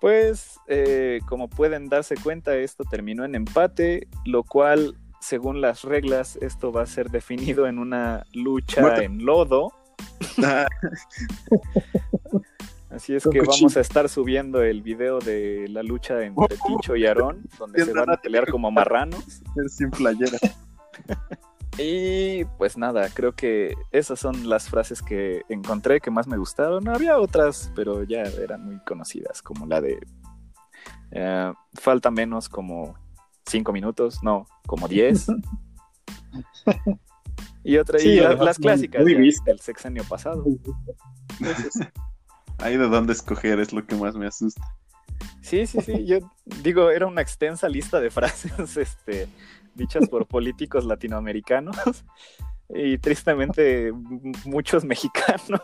[0.00, 6.36] Pues, eh, como pueden darse cuenta, esto terminó en empate, lo cual según las reglas,
[6.40, 9.72] esto va a ser definido en una lucha en lodo.
[10.42, 10.66] Ah.
[12.90, 17.04] Así es que vamos a estar subiendo el video de la lucha entre Ticho y
[17.04, 19.42] Aarón, donde se van a pelear como marranos.
[19.68, 20.38] Sin playera.
[21.78, 26.88] Y pues nada, creo que esas son las frases que encontré que más me gustaron.
[26.88, 29.98] Había otras, pero ya eran muy conocidas, como la de
[31.10, 32.96] eh, falta menos como
[33.46, 35.26] cinco minutos, no, como diez.
[37.64, 40.44] y otra, y las clásicas del sexenio pasado.
[42.58, 44.62] Ahí de dónde escoger es lo que más me asusta.
[45.40, 46.04] Sí, sí, sí.
[46.04, 46.18] Yo
[46.62, 49.28] digo, era una extensa lista de frases este,
[49.74, 51.76] dichas por políticos latinoamericanos
[52.68, 53.92] y tristemente
[54.44, 55.60] muchos mexicanos.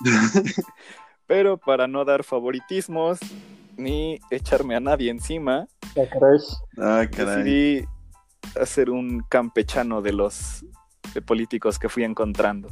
[1.26, 3.20] Pero para no dar favoritismos,
[3.82, 5.66] ni echarme a nadie encima.
[6.78, 7.86] Ah, Decidí
[8.60, 10.64] hacer un campechano de los
[11.26, 12.68] políticos que fui encontrando.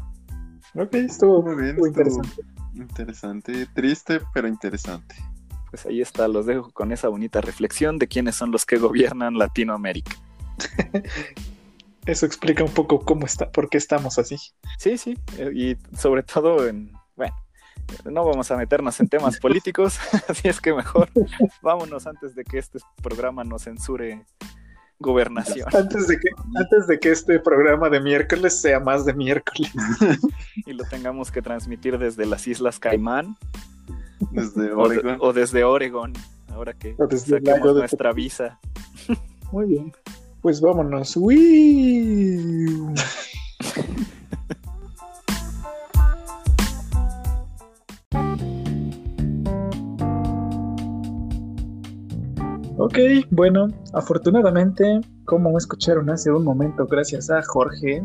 [0.74, 1.76] Ok, estuvo muy bien.
[1.84, 2.42] interesante.
[2.74, 3.66] interesante.
[3.74, 5.14] Triste, pero interesante.
[5.70, 9.38] Pues ahí está, los dejo con esa bonita reflexión de quiénes son los que gobiernan
[9.38, 10.16] Latinoamérica.
[12.06, 14.36] Eso explica un poco cómo está, por qué estamos así.
[14.78, 17.34] Sí, sí, eh, y sobre todo en, bueno,
[18.04, 19.98] no vamos a meternos en temas políticos,
[20.28, 21.08] así es que mejor
[21.62, 24.24] vámonos antes de que este programa nos censure
[24.98, 25.68] gobernación.
[25.74, 29.72] Antes de que, antes de que este programa de miércoles sea más de miércoles.
[30.66, 33.36] y lo tengamos que transmitir desde las Islas Caimán.
[34.30, 35.16] Desde Oregon.
[35.20, 36.12] O, desde Oregon,
[36.52, 38.60] ahora que saquemos nuestra visa.
[39.50, 39.92] Muy bien.
[40.42, 41.16] Pues vámonos.
[41.16, 42.94] ¡Uy!
[52.82, 52.98] Ok,
[53.30, 58.02] bueno, afortunadamente, como escucharon hace un momento, gracias a Jorge,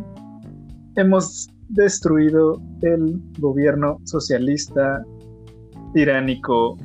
[0.97, 5.01] hemos destruido el gobierno socialista
[5.93, 6.77] tiránico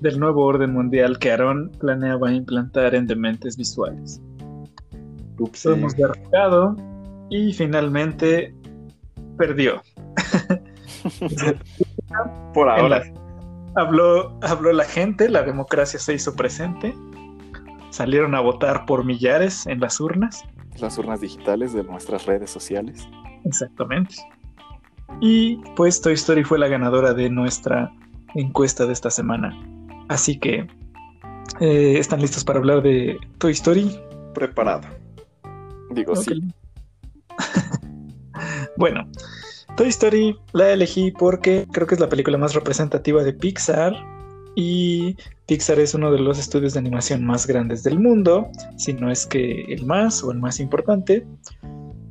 [0.00, 4.20] del nuevo orden mundial que Aarón planeaba implantar en dementes visuales.
[5.38, 6.74] Ups, hemos derrotado
[7.30, 8.52] y finalmente
[9.38, 9.80] perdió.
[12.54, 13.04] Por ahora.
[13.76, 16.92] habló, habló la gente, la democracia se hizo presente.
[17.90, 20.44] Salieron a votar por millares en las urnas.
[20.78, 23.08] Las urnas digitales de nuestras redes sociales.
[23.44, 24.16] Exactamente.
[25.20, 27.92] Y pues Toy Story fue la ganadora de nuestra
[28.34, 29.58] encuesta de esta semana.
[30.08, 30.68] Así que,
[31.60, 34.00] eh, ¿están listos para hablar de Toy Story?
[34.34, 34.86] Preparado.
[35.90, 36.40] Digo, sí.
[38.76, 39.08] bueno,
[39.76, 43.94] Toy Story la elegí porque creo que es la película más representativa de Pixar
[44.54, 49.10] y Pixar es uno de los estudios de animación más grandes del mundo, si no
[49.10, 51.26] es que el más o el más importante.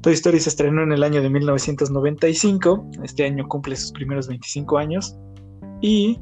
[0.01, 4.77] Toy Story se estrenó en el año de 1995, este año cumple sus primeros 25
[4.77, 5.17] años
[5.81, 6.17] y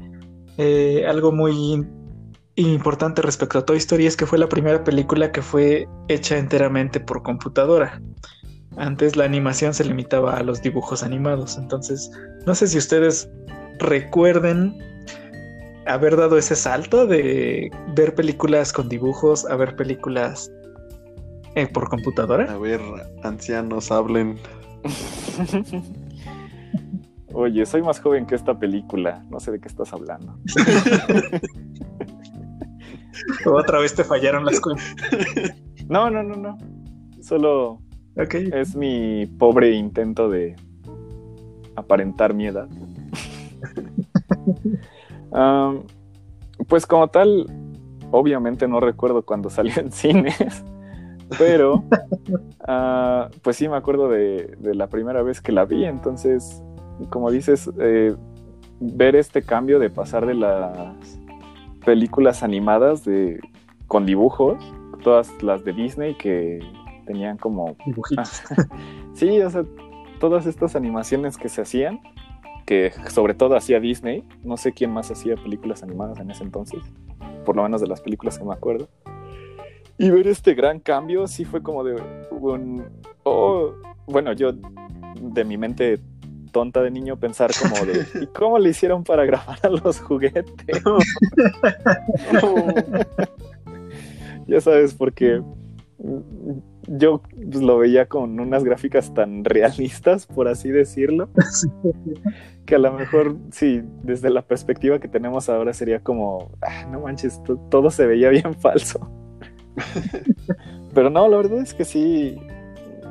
[0.56, 1.86] eh, algo muy
[2.56, 6.98] importante respecto a Toy Story es que fue la primera película que fue hecha enteramente
[6.98, 8.02] por computadora.
[8.76, 12.10] Antes la animación se limitaba a los dibujos animados, entonces
[12.46, 13.28] no sé si ustedes
[13.78, 14.76] recuerden
[15.88, 20.52] haber dado ese salto de ver películas con dibujos a ver películas
[21.54, 22.52] eh, por computadora.
[22.52, 22.80] A ver,
[23.22, 24.38] ancianos, hablen.
[27.32, 30.38] Oye, soy más joven que esta película, no sé de qué estás hablando.
[33.46, 34.94] Otra vez te fallaron las cuentas.
[35.88, 36.58] No, no, no, no.
[37.20, 37.80] Solo
[38.14, 40.54] es mi pobre intento de
[41.76, 42.68] aparentar mi edad.
[46.66, 47.46] pues como tal,
[48.10, 50.64] obviamente no recuerdo cuando salió en cines,
[51.38, 51.84] pero
[52.66, 56.62] ah, pues sí me acuerdo de, la primera vez que la vi, entonces,
[57.10, 58.14] como dices, eh,
[58.80, 61.18] ver este cambio de pasar de las
[61.84, 63.40] películas animadas de,
[63.86, 64.62] con dibujos,
[65.02, 66.60] todas las de Disney que
[67.06, 67.76] tenían como...
[67.86, 68.42] Dibujitos.
[69.14, 69.64] sí, o sea,
[70.20, 72.00] todas estas animaciones que se hacían,
[72.68, 76.82] que sobre todo hacía Disney, no sé quién más hacía películas animadas en ese entonces,
[77.46, 78.90] por lo menos de las películas que me acuerdo.
[79.96, 81.94] Y ver este gran cambio sí fue como de
[82.30, 82.84] un...
[83.22, 83.72] Oh,
[84.06, 85.98] bueno, yo de mi mente
[86.52, 90.82] tonta de niño pensar como de ¿y cómo le hicieron para grabar a los juguetes?
[94.46, 95.40] ya sabes, porque
[96.86, 101.28] yo pues, lo veía con unas gráficas tan realistas, por así decirlo,
[102.66, 107.00] que a lo mejor, sí, desde la perspectiva que tenemos ahora sería como, ah, no
[107.00, 109.10] manches, todo se veía bien falso.
[110.94, 112.38] Pero no, la verdad es que sí,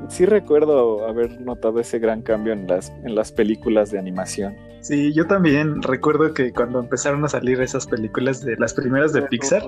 [0.09, 4.55] sí recuerdo haber notado ese gran cambio en las, en las películas de animación.
[4.81, 9.23] Sí, yo también recuerdo que cuando empezaron a salir esas películas de las primeras de
[9.23, 9.63] Pixar,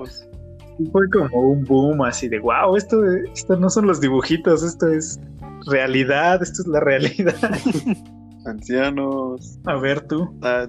[0.86, 2.96] fue como un boom así de wow, esto,
[3.34, 5.20] esto no son los dibujitos, esto es
[5.66, 7.34] realidad, esto es la realidad.
[8.46, 9.58] Ancianos.
[9.66, 10.34] A ver tú.
[10.42, 10.66] Ah,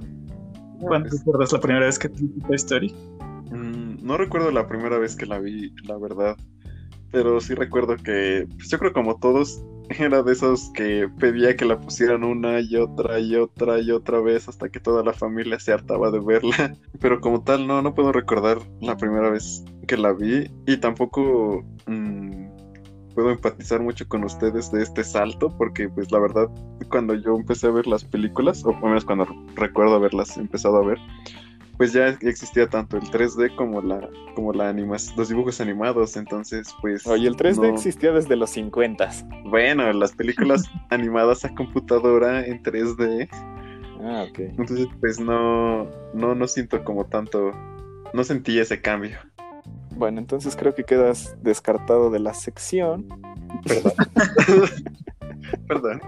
[0.80, 2.96] ¿Cuándo pues recuerdas la primera vez que te Toy Story?
[3.52, 6.36] Mm, no recuerdo la primera vez que la vi, la verdad.
[7.12, 9.64] Pero sí recuerdo que, pues yo creo como todos,
[10.00, 14.20] era de esos que pedía que la pusieran una y otra y otra y otra
[14.22, 16.76] vez hasta que toda la familia se hartaba de verla.
[17.00, 21.64] Pero como tal, no, no puedo recordar la primera vez que la vi y tampoco
[21.88, 22.46] mm,
[23.14, 26.50] puedo empatizar mucho con ustedes de este salto porque pues la verdad
[26.90, 30.86] cuando yo empecé a ver las películas, o al menos cuando recuerdo haberlas empezado a
[30.86, 31.00] ver,
[31.82, 37.08] pues ya existía tanto el 3D como la como la los dibujos animados, entonces pues
[37.08, 39.10] Oye, el 3D existía desde los 50.
[39.46, 43.28] Bueno, las películas animadas a computadora en 3D.
[44.04, 44.40] Ah, ok.
[44.60, 47.52] Entonces pues no no no siento como tanto
[48.14, 49.18] no sentí ese cambio.
[49.96, 53.08] Bueno, entonces creo que quedas descartado de la sección.
[53.66, 53.94] Perdón.
[55.68, 56.00] Perdón.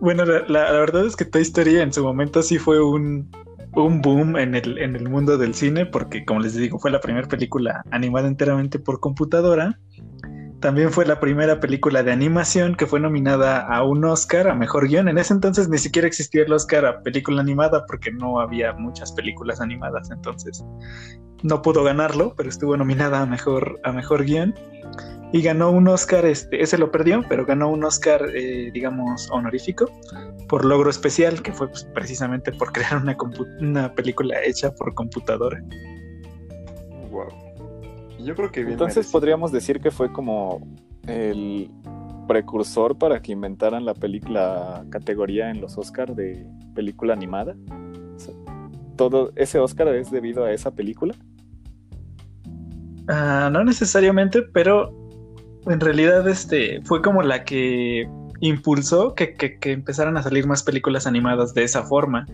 [0.00, 3.30] Bueno, la, la, verdad es que Toy Story en su momento sí fue un,
[3.76, 7.00] un boom en el, en el mundo del cine, porque como les digo, fue la
[7.00, 9.78] primera película animada enteramente por computadora.
[10.60, 14.88] También fue la primera película de animación que fue nominada a un Oscar a Mejor
[14.88, 15.08] Guión.
[15.08, 19.12] En ese entonces ni siquiera existía el Oscar a Película Animada porque no había muchas
[19.12, 20.64] películas animadas, entonces
[21.42, 24.54] no pudo ganarlo, pero estuvo nominada a Mejor, a mejor Guión
[25.32, 29.90] y ganó un Oscar, este, ese lo perdió, pero ganó un Oscar, eh, digamos, honorífico
[30.48, 33.16] por logro especial, que fue pues, precisamente por crear una,
[33.60, 35.62] una película hecha por computadora.
[37.10, 37.28] Wow.
[38.20, 40.66] Yo creo que Entonces podríamos decir que fue como
[41.06, 41.70] el
[42.26, 47.54] precursor para que inventaran la película categoría en los Oscars de película animada.
[48.96, 51.14] todo ese Oscar es debido a esa película.
[53.08, 55.03] Ah, no necesariamente, pero
[55.66, 58.08] en realidad este fue como la que
[58.40, 62.26] impulsó que, que, que, empezaran a salir más películas animadas de esa forma.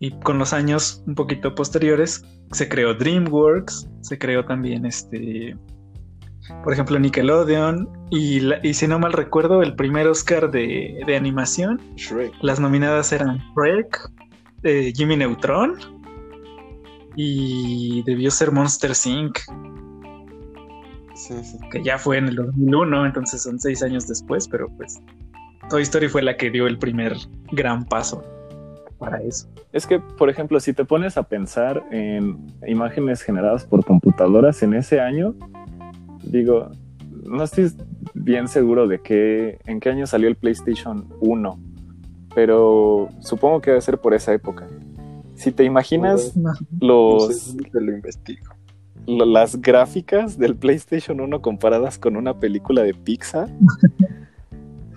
[0.00, 5.56] Y con los años un poquito posteriores se creó DreamWorks, se creó también este,
[6.62, 7.88] por ejemplo, Nickelodeon.
[8.10, 11.80] Y, y si no mal recuerdo, el primer Oscar de, de animación,
[12.40, 14.10] las nominadas eran Shrek,
[14.62, 15.76] eh, Jimmy Neutron
[17.16, 19.38] y debió ser Monster Inc.
[21.70, 25.00] Que ya fue en el 2001, entonces son seis años después, pero pues
[25.68, 27.16] Toy Story fue la que dio el primer
[27.52, 28.22] gran paso
[28.98, 29.48] para eso.
[29.72, 34.74] Es que, por ejemplo, si te pones a pensar en imágenes generadas por computadoras en
[34.74, 35.34] ese año,
[36.22, 36.70] digo,
[37.24, 37.70] no estoy
[38.14, 41.60] bien seguro de qué, en qué año salió el PlayStation 1,
[42.34, 44.66] pero supongo que debe ser por esa época.
[45.34, 46.34] Si te imaginas
[46.80, 47.54] los...
[47.72, 48.57] lo investigo.
[49.08, 53.48] Las gráficas del PlayStation 1 comparadas con una película de Pixar.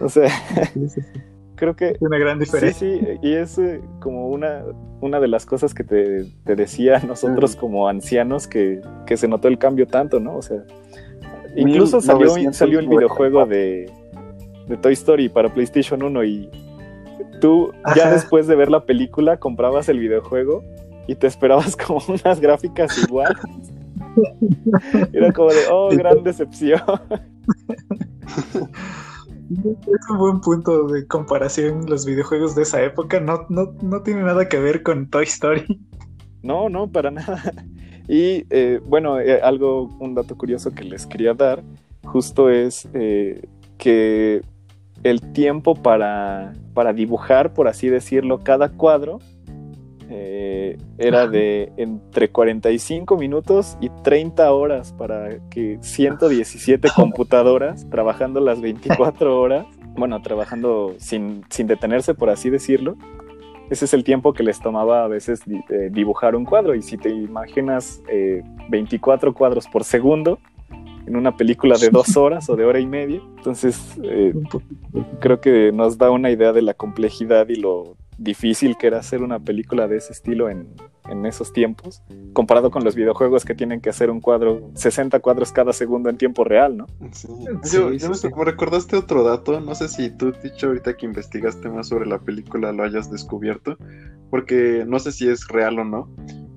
[0.01, 0.29] o sea,
[1.55, 1.95] creo que...
[2.01, 2.87] Una gran diferencia.
[2.87, 4.65] Sí, sí, y es eh, como una,
[4.99, 9.47] una de las cosas que te, te decía nosotros como ancianos que, que, se notó
[9.47, 10.35] el cambio tanto, ¿no?
[10.35, 10.57] O sea,
[11.55, 13.89] incluso salió, salió el videojuego de,
[14.67, 16.49] de, Toy Story para PlayStation 1 y
[17.39, 20.65] tú ya después de ver la película comprabas el videojuego
[21.07, 23.37] y te esperabas como unas gráficas igual.
[25.13, 26.81] Era como de, oh, gran decepción.
[29.51, 33.19] Es un buen punto de comparación los videojuegos de esa época.
[33.19, 35.65] No, no, no tiene nada que ver con Toy Story.
[36.41, 37.53] No, no, para nada.
[38.07, 41.63] Y eh, bueno, eh, algo, un dato curioso que les quería dar,
[42.03, 43.47] justo es eh,
[43.77, 44.41] que
[45.03, 49.19] el tiempo para, para dibujar, por así decirlo, cada cuadro
[50.71, 58.61] eh, era de entre 45 minutos y 30 horas para que 117 computadoras trabajando las
[58.61, 59.65] 24 horas,
[59.95, 62.97] bueno, trabajando sin, sin detenerse, por así decirlo.
[63.69, 66.75] Ese es el tiempo que les tomaba a veces eh, dibujar un cuadro.
[66.75, 68.03] Y si te imaginas
[68.69, 70.39] 24 eh, cuadros por segundo,
[71.05, 73.21] en una película de dos horas o de hora y media.
[73.37, 73.97] Entonces,
[75.21, 79.23] creo que nos da una idea de la complejidad y lo difícil que era hacer
[79.23, 80.75] una película de ese estilo en,
[81.09, 82.03] en, esos tiempos,
[82.33, 86.17] comparado con los videojuegos que tienen que hacer un cuadro, 60 cuadros cada segundo en
[86.17, 86.87] tiempo real, ¿no?
[87.11, 87.27] Sí.
[87.71, 91.87] Yo, yo me, recordaste otro dato, no sé si tú, dicho ahorita que investigaste más
[91.87, 93.77] sobre la película, lo hayas descubierto,
[94.29, 96.07] porque no sé si es real o no,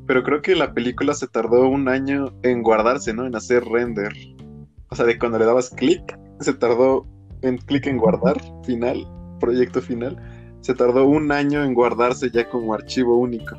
[0.06, 3.26] pero creo que la película se tardó un año en guardarse, ¿no?
[3.26, 4.12] En hacer render.
[4.90, 7.06] O sea, de cuando le dabas clic, se tardó
[7.40, 9.06] en clic en guardar, final,
[9.40, 10.18] proyecto final
[10.64, 13.54] se tardó un año en guardarse ya como archivo único.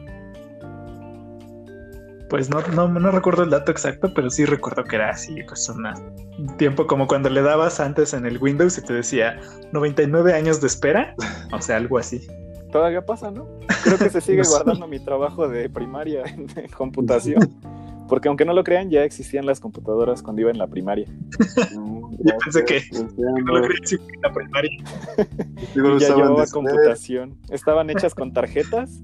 [2.32, 5.70] Pues no, no, no recuerdo el dato exacto, pero sí recuerdo que era así, pues
[5.70, 9.40] un tiempo como cuando le dabas antes en el Windows y te decía
[9.72, 11.14] 99 años de espera,
[11.54, 12.26] o sea, algo así.
[12.72, 13.48] Todavía pasa, ¿no?
[13.84, 17.54] Creo que se sigue guardando mi trabajo de primaria en computación.
[18.08, 21.08] Porque aunque no lo crean, ya existían las computadoras cuando iba en la primaria.
[22.20, 22.84] Yo pensé que,
[23.18, 24.84] no lo creían en la primaria.
[26.00, 27.38] ya llevaba computación.
[27.50, 29.00] Estaban hechas con tarjetas.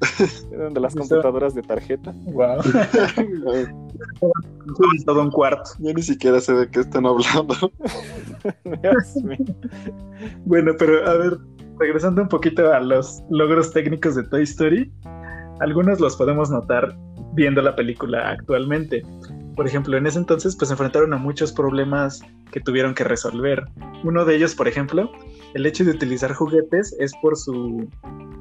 [0.52, 2.12] Eran de las computadoras de tarjeta.
[2.26, 2.62] Wow.
[5.04, 5.70] todo un cuarto.
[5.78, 7.54] Yo ni siquiera sé de qué están hablando.
[10.44, 11.38] bueno, pero a ver,
[11.78, 14.92] regresando un poquito a los logros técnicos de Toy Story,
[15.60, 16.96] algunos los podemos notar
[17.34, 19.02] viendo la película actualmente.
[19.54, 23.64] Por ejemplo, en ese entonces pues enfrentaron a muchos problemas que tuvieron que resolver.
[24.04, 25.10] Uno de ellos, por ejemplo,
[25.54, 27.88] el hecho de utilizar juguetes es por su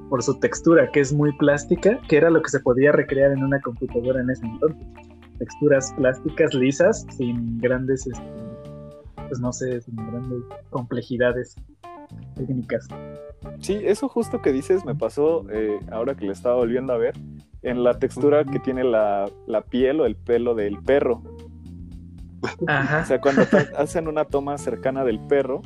[0.10, 3.44] por su textura, que es muy plástica, que era lo que se podía recrear en
[3.44, 4.88] una computadora en ese entonces.
[5.40, 8.24] Texturas plásticas lisas, sin grandes, este,
[9.28, 11.56] pues no sé, sin grandes complejidades
[12.36, 12.88] técnicas.
[13.60, 17.16] Sí, eso justo que dices me pasó eh, ahora que le estaba volviendo a ver
[17.62, 19.30] en la textura que tiene la,
[19.70, 21.24] piel o el pelo del perro.
[22.42, 23.42] O sea, cuando
[23.78, 25.62] hacen una toma cercana del perro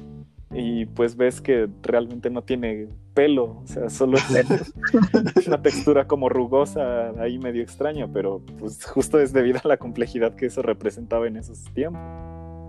[0.51, 4.27] y pues ves que realmente no tiene pelo, o sea, solo es
[5.47, 10.35] una textura como rugosa ahí medio extraña, pero pues justo es debido a la complejidad
[10.35, 12.01] que eso representaba en esos tiempos.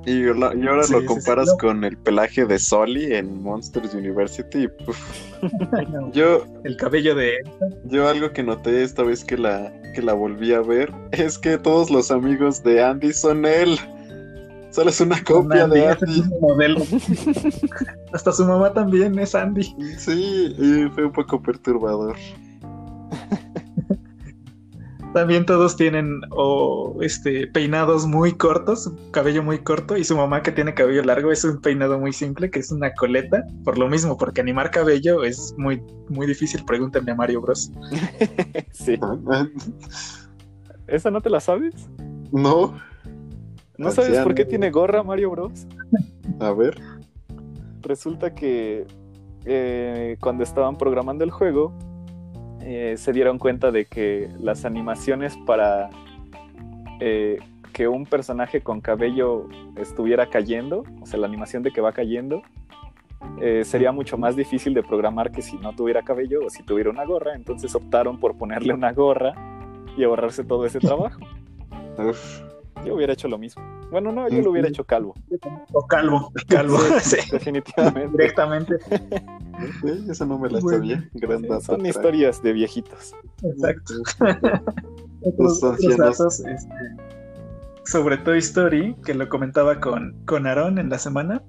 [0.07, 4.67] Y, ahora lo comparas con el pelaje de Soli en Monsters University.
[6.13, 7.35] yo, el cabello de
[7.85, 11.59] Yo algo que noté esta vez que la, que la volví a ver es que
[11.59, 13.79] todos los amigos de Andy son él.
[14.71, 16.23] Solo es una copia de Andy.
[16.41, 16.81] Modelo.
[18.13, 19.65] Hasta su mamá también es Andy.
[19.99, 22.17] Sí, y fue un poco perturbador.
[25.13, 30.53] También todos tienen o este peinados muy cortos, cabello muy corto, y su mamá que
[30.53, 34.17] tiene cabello largo es un peinado muy simple, que es una coleta, por lo mismo,
[34.17, 37.73] porque animar cabello es muy, muy difícil, pregúntenle a Mario Bros.
[38.71, 38.99] sí.
[40.87, 41.75] ¿Esa no te la sabes?
[42.31, 42.79] No.
[43.79, 45.67] ¿No sabes por qué tiene gorra Mario Bros?
[46.39, 46.81] A ver.
[47.81, 48.87] Resulta que
[49.45, 51.77] eh, cuando estaban programando el juego,
[52.61, 55.91] eh, se dieron cuenta de que las animaciones para
[57.01, 57.39] eh,
[57.73, 62.43] que un personaje con cabello estuviera cayendo, o sea, la animación de que va cayendo,
[63.65, 67.05] sería mucho más difícil de programar que si no tuviera cabello o si tuviera una
[67.05, 67.35] gorra.
[67.35, 69.35] Entonces optaron por ponerle una gorra
[69.97, 71.21] y ahorrarse todo ese trabajo.
[72.85, 73.63] Yo hubiera hecho lo mismo.
[73.91, 75.15] Bueno, no, yo lo hubiera hecho calvo.
[75.73, 76.79] O calvo, calvo.
[77.01, 78.09] Sí, definitivamente.
[78.13, 78.77] Directamente.
[80.09, 81.09] eso no me la sabía.
[81.61, 83.15] son historias de viejitos.
[83.43, 83.95] Exacto.
[85.23, 86.75] Otros, datos, este,
[87.85, 91.43] sobre Toy Story, que lo comentaba con, con Aaron en la semana,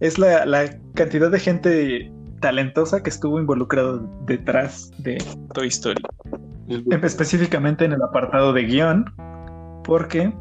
[0.00, 5.18] es la, la cantidad de gente talentosa que estuvo involucrado detrás de
[5.52, 6.02] Toy Story.
[6.90, 9.04] Específicamente en el apartado de guion,
[9.84, 10.32] porque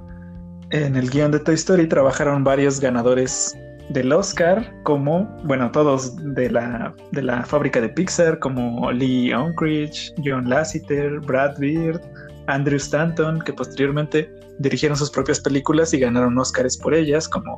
[0.72, 3.58] en el guion de Toy Story trabajaron varios ganadores
[3.90, 10.14] del Oscar, como, bueno, todos de la, de la fábrica de Pixar, como Lee Unkrich,
[10.24, 12.02] John Lasseter, Brad Beard,
[12.48, 17.58] Andrew Stanton, que posteriormente dirigieron sus propias películas y ganaron Oscars por ellas, como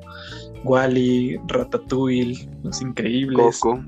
[0.64, 3.84] Wally, Ratatouille, Los Increíbles, Coco.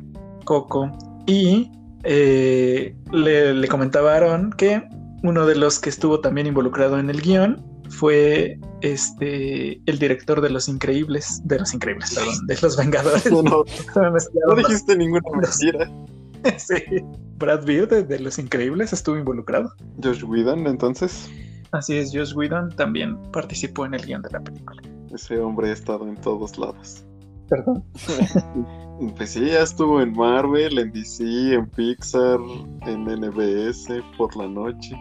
[0.45, 0.97] Coco.
[1.25, 1.71] Y
[2.03, 4.83] eh, le, le comentaban que
[5.23, 10.49] uno de los que estuvo también involucrado en el guion fue este el director de
[10.49, 13.31] Los Increíbles, de Los Increíbles, perdón, de Los Vengadores.
[13.31, 13.63] No, no,
[13.95, 15.89] no dijiste ninguna mentira.
[16.57, 16.75] sí.
[17.37, 19.73] Brad Beard de, Los Increíbles estuvo involucrado.
[20.01, 21.29] Josh Whedon, entonces.
[21.71, 24.81] Así es, Josh Whedon también participó en el guion de la película.
[25.13, 27.03] Ese hombre ha estado en todos lados.
[27.49, 27.83] Perdón.
[29.17, 32.39] pues sí, ya estuvo en Marvel, en DC, en Pixar,
[32.85, 34.95] en NBS por la noche.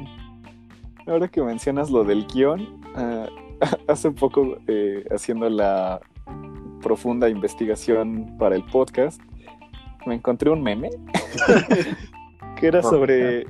[1.06, 3.26] Ahora que mencionas lo del guion, uh,
[3.88, 6.00] hace poco eh, haciendo la
[6.80, 9.20] profunda investigación para el podcast,
[10.06, 10.90] me encontré un meme
[12.56, 13.46] que era sobre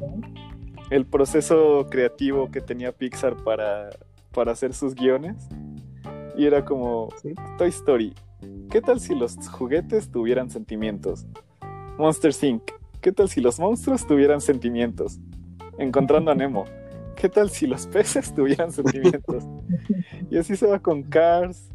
[0.90, 3.88] el proceso creativo que tenía Pixar para,
[4.32, 5.48] para hacer sus guiones.
[6.36, 7.08] Y era como
[7.58, 8.14] Toy Story.
[8.70, 11.26] ¿Qué tal si los juguetes tuvieran sentimientos?
[11.98, 12.62] Monster Inc.
[13.00, 15.18] ¿Qué tal si los monstruos tuvieran sentimientos?
[15.78, 16.64] Encontrando a Nemo.
[17.16, 19.44] ¿Qué tal si los peces tuvieran sentimientos?
[20.30, 21.70] Y así se va con Cars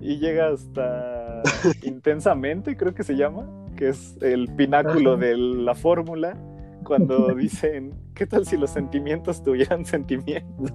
[0.00, 1.42] y llega hasta
[1.82, 6.36] Intensamente, creo que se llama, que es el pináculo de la fórmula,
[6.84, 10.72] cuando dicen, ¿qué tal si los sentimientos tuvieran sentimientos?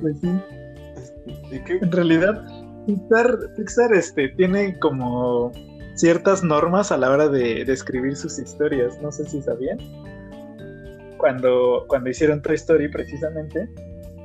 [0.00, 0.30] Pues sí.
[1.50, 2.46] En realidad,
[2.86, 5.52] Pixar, Pixar este, tiene como
[5.94, 9.78] ciertas normas a la hora de, de escribir sus historias, no sé si sabían
[11.22, 13.68] cuando, cuando hicieron Toy Story precisamente,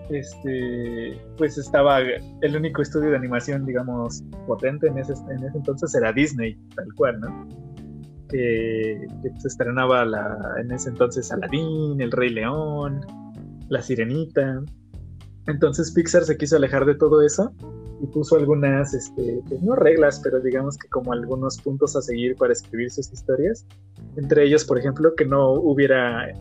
[0.10, 5.94] este, pues estaba el único estudio de animación, digamos, potente en ese, en ese entonces
[5.94, 7.48] era Disney, tal cual, ¿no?
[8.30, 13.02] Que, se pues, estrenaba la, en ese entonces Aladdin, El Rey León,
[13.70, 14.64] La Sirenita.
[15.46, 17.54] Entonces Pixar se quiso alejar de todo eso
[18.02, 22.36] y puso algunas, este, pues no reglas, pero digamos que como algunos puntos a seguir
[22.38, 23.68] para escribir sus historias.
[24.16, 26.34] Entre ellos, por ejemplo, que no hubiera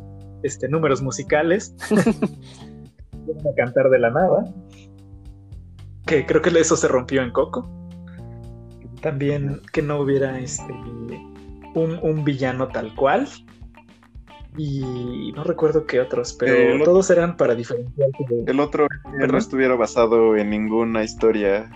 [0.43, 1.75] este, números musicales.
[3.45, 4.45] a cantar de la nada.
[6.07, 7.69] Que creo que eso se rompió en Coco.
[9.01, 10.73] También que no hubiera este
[11.75, 13.29] un, villano tal cual.
[14.57, 18.09] Y no recuerdo qué otros, pero todos eran para diferenciar.
[18.47, 18.87] El otro
[19.19, 21.71] que no estuviera basado en ninguna historia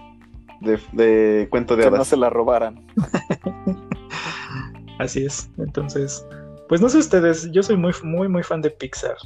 [0.63, 2.87] de, cuento de que no se la robaran.
[4.99, 5.51] Así es.
[5.59, 6.27] Entonces,
[6.71, 9.17] pues no sé ustedes, yo soy muy, muy, muy fan de Pixar.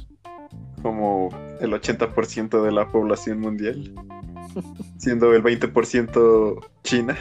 [0.81, 1.29] Como
[1.59, 3.93] el 80% de la población mundial.
[4.97, 7.15] siendo el 20% China.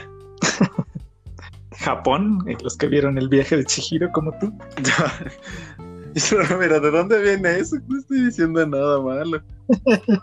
[1.77, 4.51] Japón, los que vieron el viaje de Chihiro como tú.
[6.59, 7.77] Mira, ¿de dónde viene eso?
[7.87, 9.43] No estoy diciendo nada malo.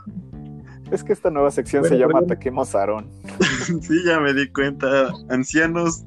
[0.92, 3.10] Es que esta nueva sección se llama Ataquemos a Aarón.
[3.82, 5.10] sí, ya me di cuenta.
[5.30, 6.04] Ancianos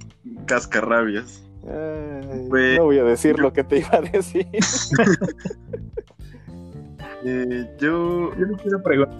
[0.47, 4.46] cascarrabias no voy a decir lo que te iba a decir.
[7.26, 9.18] Eh, yo, yo quiero preguntar.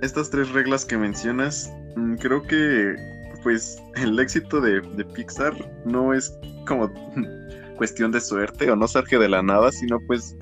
[0.00, 2.96] Estas tres reglas que mencionas, mm, creo que
[3.42, 4.80] pues el éxito de,
[5.14, 5.52] Pixar
[5.84, 6.32] no es
[6.66, 6.90] como
[7.76, 10.34] cuestión de suerte o no surge de la nada, sino pues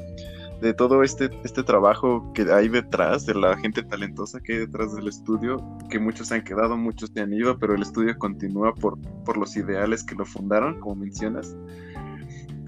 [0.61, 4.95] de todo este, este trabajo que hay detrás, de la gente talentosa que hay detrás
[4.95, 5.57] del estudio,
[5.89, 9.37] que muchos se han quedado, muchos se han ido, pero el estudio continúa por, por
[9.37, 11.57] los ideales que lo fundaron, como mencionas.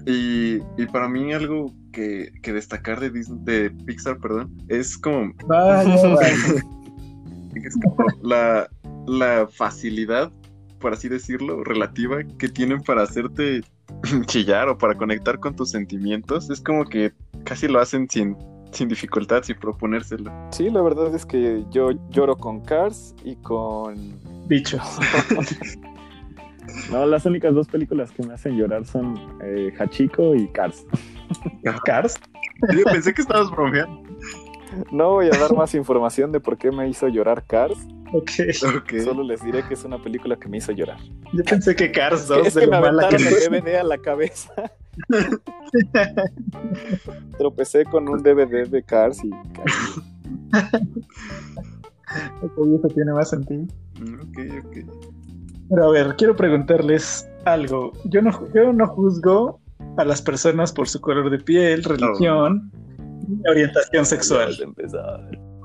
[0.05, 5.33] Y, y para mí algo que, que destacar de, Disney, de Pixar, perdón, es como...
[7.55, 8.67] es como la,
[9.07, 10.31] la facilidad,
[10.79, 13.61] por así decirlo, relativa que tienen para hacerte
[14.25, 16.49] chillar o para conectar con tus sentimientos.
[16.49, 17.13] Es como que
[17.43, 18.35] casi lo hacen sin,
[18.71, 20.31] sin dificultad, sin proponérselo.
[20.51, 24.81] Sí, la verdad es que yo lloro con Cars y con bichos.
[26.91, 30.85] no, las únicas dos películas que me hacen llorar son eh, Hachiko y Cars.
[31.85, 32.19] ¿Cars?
[32.75, 34.01] Yo pensé que estabas bromeando.
[34.91, 37.77] No voy a dar más información de por qué me hizo llorar Cars.
[38.13, 38.31] Ok.
[38.77, 38.93] Ok.
[39.03, 40.99] Solo les diré que es una película que me hizo llorar.
[41.33, 43.75] Yo pensé que Cars 2 Es de que lo me mala que aventaron el DVD
[43.77, 44.53] a la cabeza.
[47.37, 49.31] Tropecé con un DVD de Cars y
[52.43, 53.63] Eso tiene más sentido.
[53.99, 54.77] Mm, Ok, ok.
[55.69, 57.91] Pero a ver, quiero preguntarles algo.
[58.05, 59.59] Yo no, yo no juzgo
[59.97, 62.71] a las personas por su color de piel, religión,
[63.27, 64.55] ni orientación sexual.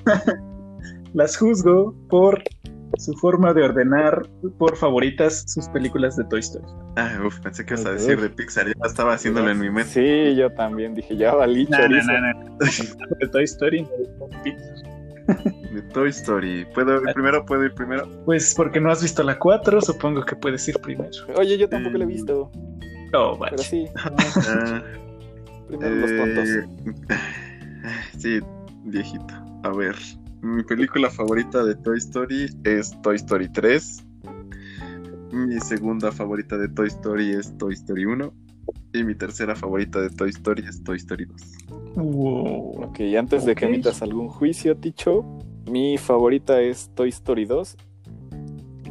[1.15, 2.43] Las juzgo por
[2.97, 4.29] su forma de ordenar
[4.59, 6.65] por favoritas sus películas de Toy Story.
[6.97, 9.91] Ah, uf, pensé que ibas a decir de Pixar, ya estaba haciéndolo en mi mente.
[10.33, 12.57] Sí, yo también dije, ya valí No, no, no, no.
[13.21, 13.83] De Toy Story.
[13.83, 13.89] no
[14.27, 15.73] de Pixar.
[15.75, 16.67] De Toy Story.
[16.75, 17.45] ¿Puedo ir primero?
[17.45, 18.09] ¿Puedo ir primero?
[18.25, 21.11] Pues porque no has visto la 4, supongo que puedes ir primero.
[21.37, 22.51] Oye, yo tampoco lo he visto,
[23.15, 23.53] Oh, vale.
[23.57, 24.83] pero sí, Ah,
[25.69, 26.49] primero los tontos.
[26.49, 26.65] eh,
[28.19, 28.41] Sí,
[28.85, 29.35] viejito.
[29.65, 29.95] A ver,
[30.43, 34.05] mi película favorita de Toy Story es Toy Story 3.
[35.33, 38.33] Mi segunda favorita de Toy Story es Toy Story 1.
[38.93, 41.43] Y mi tercera favorita de Toy Story es Toy Story 2.
[41.97, 42.85] Wow.
[42.85, 45.25] Ok, antes de que emitas algún juicio, Ticho,
[45.71, 47.77] mi favorita es Toy Story 2.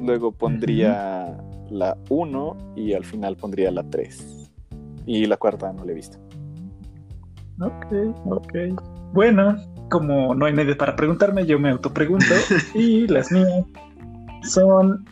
[0.01, 1.37] Luego pondría
[1.69, 4.51] la 1 y al final pondría la 3.
[5.05, 6.17] Y la cuarta no la he visto.
[7.59, 7.85] Ok,
[8.25, 8.53] ok.
[9.13, 9.55] Bueno,
[9.89, 12.33] como no hay nadie para preguntarme, yo me autopregunto.
[12.73, 13.49] y las mías
[14.43, 15.05] son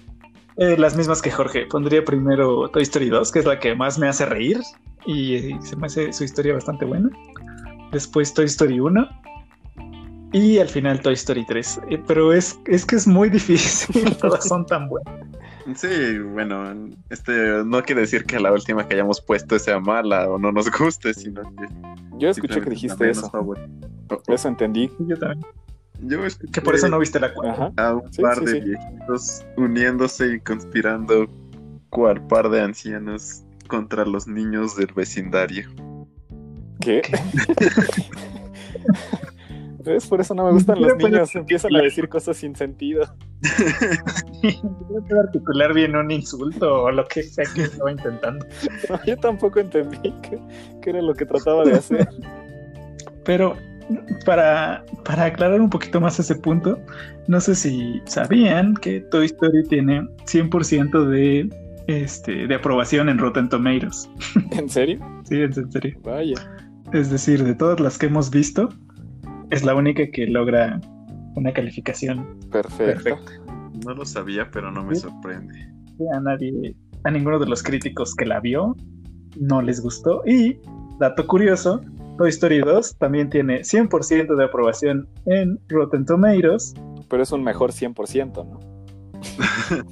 [0.57, 1.65] eh, las mismas que Jorge.
[1.65, 4.59] Pondría primero Toy Story 2, que es la que más me hace reír.
[5.05, 7.09] Y, se me hace su historia bastante buena.
[7.91, 9.07] Después Toy Story 1.
[10.33, 11.81] Y al final Toy Story 3.
[11.89, 14.15] Eh, pero es, es que es muy difícil.
[14.17, 15.13] Todas son tan buenas.
[15.73, 20.37] Sí, bueno, este no quiere decir que la última que hayamos puesto sea mala o
[20.37, 21.65] no nos guste, sino que
[22.19, 23.31] Yo escuché que dijiste eso.
[24.27, 24.91] Eso entendí.
[24.99, 25.43] Yo también.
[26.01, 27.51] Yo escuché Que por eso no viste la 4.
[27.51, 27.71] Ajá.
[27.77, 28.59] a un Sí, par sí, de sí.
[28.61, 31.27] viejitos uniéndose y conspirando
[31.89, 35.67] cual par de ancianos contra los niños del vecindario.
[36.81, 37.01] ¿Qué?
[39.85, 40.07] ¿Ves?
[40.07, 41.35] Por eso no me gustan los niños.
[41.35, 43.05] Empiezan a decir cosas sin sentido.
[44.41, 48.45] Yo quiero articular bien un insulto o lo que sea que estaba intentando.
[48.89, 50.39] No, yo tampoco entendí qué,
[50.81, 52.07] qué era lo que trataba de hacer.
[53.23, 53.55] Pero
[54.25, 56.79] para, para aclarar un poquito más ese punto,
[57.27, 61.49] no sé si sabían que Toy Story tiene 100% de,
[61.87, 64.09] este, de aprobación en Rotten Tomatoes.
[64.51, 64.99] ¿En serio?
[65.23, 65.97] Sí, en serio.
[66.03, 66.35] Vaya.
[66.93, 68.69] Es decir, de todas las que hemos visto,
[69.51, 70.79] es la única que logra
[71.35, 72.39] una calificación.
[72.51, 72.85] Perfecto.
[73.15, 73.31] Perfecto.
[73.85, 75.01] No lo sabía, pero no me Sí.
[75.01, 75.53] sorprende.
[76.13, 78.75] A nadie, a ninguno de los críticos que la vio,
[79.39, 80.21] no les gustó.
[80.25, 80.59] Y,
[80.99, 81.81] dato curioso,
[82.17, 86.73] Toy Story 2 también tiene 100% de aprobación en Rotten Tomatoes.
[87.09, 88.59] Pero es un mejor 100%, ¿no?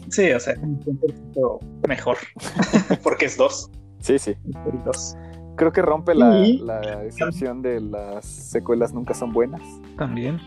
[0.10, 2.18] Sí, o sea, un 100% mejor.
[3.04, 3.72] Porque es 2.
[4.00, 4.36] Sí, sí.
[4.36, 5.16] Toy Story 2
[5.56, 9.62] Creo que rompe la, Y- la excepción de las secuelas nunca son buenas.
[9.98, 10.40] también.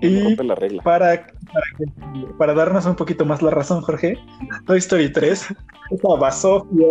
[0.00, 0.82] Y Y rompe la regla.
[0.82, 1.06] para,
[1.52, 4.18] para, que- para darnos un poquito más la razón, Jorge,
[4.66, 5.46] Toy Story 3,
[5.90, 6.86] esa basofia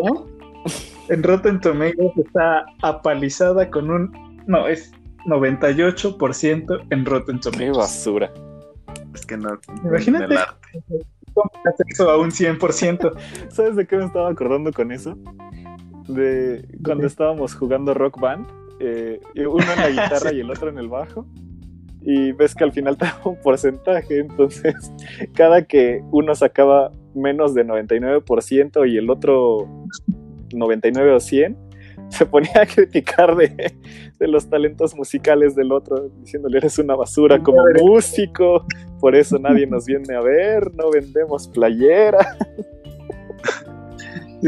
[1.10, 4.44] en Rotten Tomatoes está apalizada con un.
[4.48, 4.92] No, es
[5.26, 7.78] 98% en Rotten Qué Tomatoes.
[7.78, 8.32] basura.
[9.14, 9.58] Es que no.
[9.84, 10.26] Imagínate.
[10.26, 10.60] el arte.
[11.34, 13.12] ¿Cómo hace eso a un 100%?
[13.50, 15.18] ¿Sabes de qué me estaba acordando con eso?
[16.08, 18.46] De cuando estábamos jugando Rock Band,
[18.80, 20.38] eh, uno en la guitarra Sí.
[20.38, 21.26] y el otro en el bajo,
[22.02, 24.76] y ves que al final te da un porcentaje, entonces
[25.34, 29.68] cada que uno sacaba menos de 99% y el otro
[30.54, 31.58] 99 o 100,
[32.10, 33.74] se ponía a criticar de,
[34.20, 38.66] de los talentos musicales del otro, diciéndole eres una basura como músico,
[39.00, 42.38] por eso nadie nos viene a ver, no vendemos playera.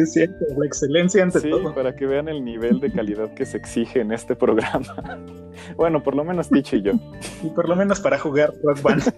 [0.01, 1.73] Es cierto, la excelencia ante sí, todo.
[1.73, 4.87] para que vean el nivel de calidad que se exige en este programa.
[5.75, 6.93] bueno, por lo menos Ticho y yo.
[7.43, 9.03] Y por lo menos para jugar Rock Band.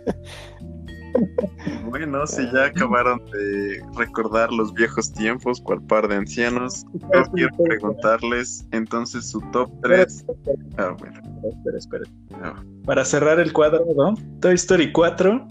[1.89, 7.55] Bueno, si ya acabaron de recordar los viejos tiempos, cual par de ancianos, yo quiero
[7.57, 10.25] preguntarles entonces su top 3.
[10.77, 11.19] Ah, bueno.
[11.43, 12.03] Espera, espera.
[12.43, 15.47] Ah, Para cerrar el cuadrado, Toy Story 4,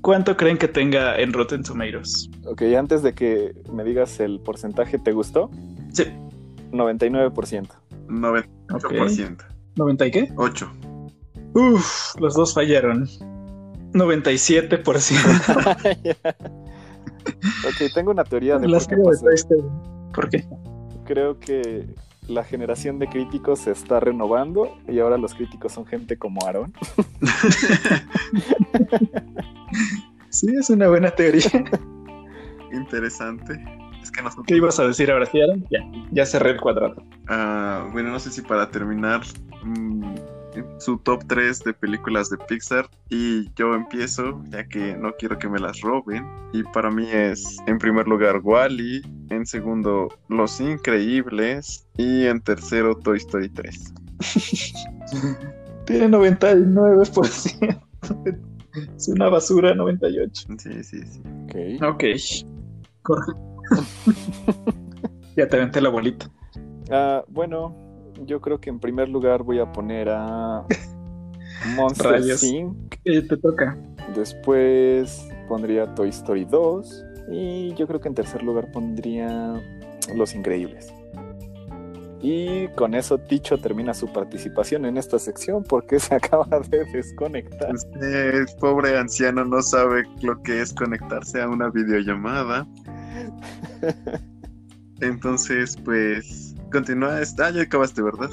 [0.00, 2.30] ¿cuánto creen que tenga en Rotten Tomatoes?
[2.44, 5.50] Ok, antes de que me digas el porcentaje, ¿te gustó?
[5.92, 6.04] Sí.
[6.72, 7.68] 99%.
[8.08, 9.38] 98%.
[9.76, 10.32] ¿90 y qué?
[10.36, 10.70] 8.
[11.54, 13.06] Uf, los dos fallaron.
[13.92, 16.24] 97%.
[17.64, 19.24] ok, tengo una teoría de por qué pasó.
[20.12, 20.46] ¿Por qué?
[21.04, 21.86] Creo que
[22.28, 26.72] la generación de críticos se está renovando y ahora los críticos son gente como Aaron.
[30.30, 31.50] Sí, es una buena teoría.
[32.72, 33.54] Interesante.
[34.02, 34.46] Es que nosotros.
[34.46, 35.66] ¿Qué ibas a decir ahora, sí, Aaron?
[35.70, 35.80] Ya,
[36.12, 37.02] ya cerré el cuadrado.
[37.28, 39.22] Ah, bueno, no sé si para terminar
[39.64, 40.14] mm,
[40.78, 45.48] su top 3 de películas de Pixar y yo empiezo ya que no quiero que
[45.48, 51.86] me las roben y para mí es en primer lugar Wally, en segundo Los Increíbles
[51.96, 53.94] y en tercero Toy Story 3.
[55.86, 57.82] Tiene 99%.
[58.96, 60.48] Es una basura 98.
[60.58, 61.22] Sí, sí, sí.
[61.44, 61.82] Ok.
[61.82, 62.04] Ok.
[63.02, 63.32] Corre.
[65.36, 66.30] ya te aventé la bolita.
[66.90, 67.87] Ah, bueno,
[68.24, 70.64] yo creo que en primer lugar voy a poner a
[71.76, 72.42] Monster Rayos.
[72.42, 72.94] Inc.
[73.04, 73.76] Eh, te toca.
[74.14, 77.04] Después pondría Toy Story 2.
[77.30, 79.60] Y yo creo que en tercer lugar pondría
[80.14, 80.92] Los Increíbles.
[82.20, 87.74] Y con eso Ticho termina su participación en esta sección porque se acaba de desconectar.
[87.74, 92.66] Este pobre anciano no sabe lo que es conectarse a una videollamada.
[95.00, 97.20] Entonces, pues, continúa.
[97.38, 98.30] Ah, ya acabaste, ¿verdad?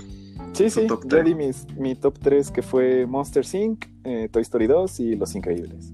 [0.54, 4.68] Sí, sí, ya di mis- mi top 3 que fue Monster Inc., eh, Toy Story
[4.68, 5.92] 2 y Los Increíbles.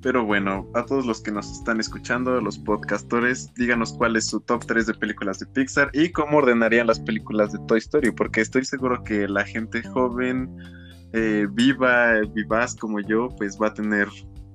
[0.00, 4.38] Pero bueno, a todos los que nos están escuchando, los podcastores, díganos cuál es su
[4.40, 8.40] top 3 de películas de Pixar y cómo ordenarían las películas de Toy Story, porque
[8.40, 10.56] estoy seguro que la gente joven,
[11.14, 14.06] eh, viva, vivaz como yo, pues va a tener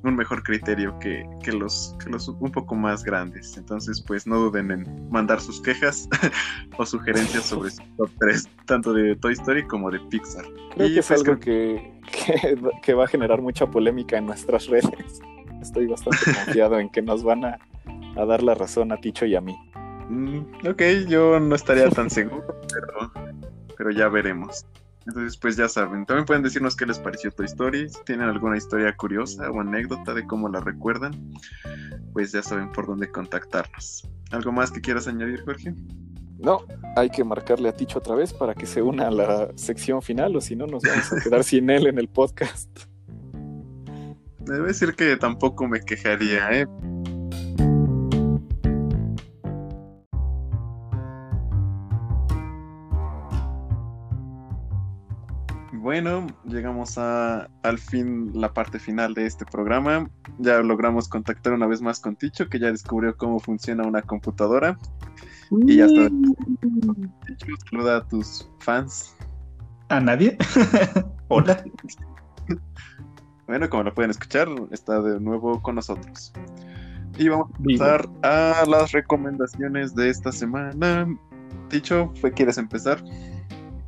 [0.03, 3.57] un mejor criterio que, que los, que los un poco más grandes.
[3.57, 6.09] Entonces, pues no duden en mandar sus quejas
[6.77, 10.45] o sugerencias sobre su top 3, tanto de Toy Story como de Pixar.
[10.75, 14.25] Creo Y, que es pues, algo que, que, que va a generar mucha polémica en
[14.25, 15.21] nuestras redes.
[15.61, 17.59] Estoy bastante confiado en que nos van a,
[18.17, 19.55] a dar la razón a Ticho y a mí.
[20.09, 22.43] Mm, ok, yo no estaría tan seguro,
[22.73, 23.11] pero,
[23.77, 24.65] pero ya veremos.
[25.05, 26.05] Entonces, pues ya saben.
[26.05, 27.89] También pueden decirnos qué les pareció Toy Story.
[27.89, 31.11] Si tienen alguna historia curiosa o anécdota de cómo la recuerdan,
[32.13, 34.07] pues ya saben por dónde contactarnos.
[34.31, 35.73] ¿Algo más que quieras añadir, Jorge?
[36.39, 40.01] No, hay que marcarle a Ticho otra vez para que se una a la sección
[40.01, 42.69] final o si no nos vamos a quedar sin él en el podcast.
[44.39, 46.67] Debo decir que tampoco me quejaría, ¿eh?
[55.93, 60.09] Bueno, llegamos a, al fin, la parte final de este programa.
[60.39, 64.75] Ya logramos contactar una vez más con Ticho, que ya descubrió cómo funciona una computadora.
[65.67, 66.09] Y ya está.
[67.27, 69.15] Ticho, saluda a tus fans.
[69.89, 70.35] ¿A nadie?
[71.27, 71.63] Hola.
[73.45, 76.33] Bueno, como lo pueden escuchar, está de nuevo con nosotros.
[77.19, 81.07] Y vamos a pasar a las recomendaciones de esta semana.
[81.69, 83.03] Ticho, ¿fue- ¿quieres empezar?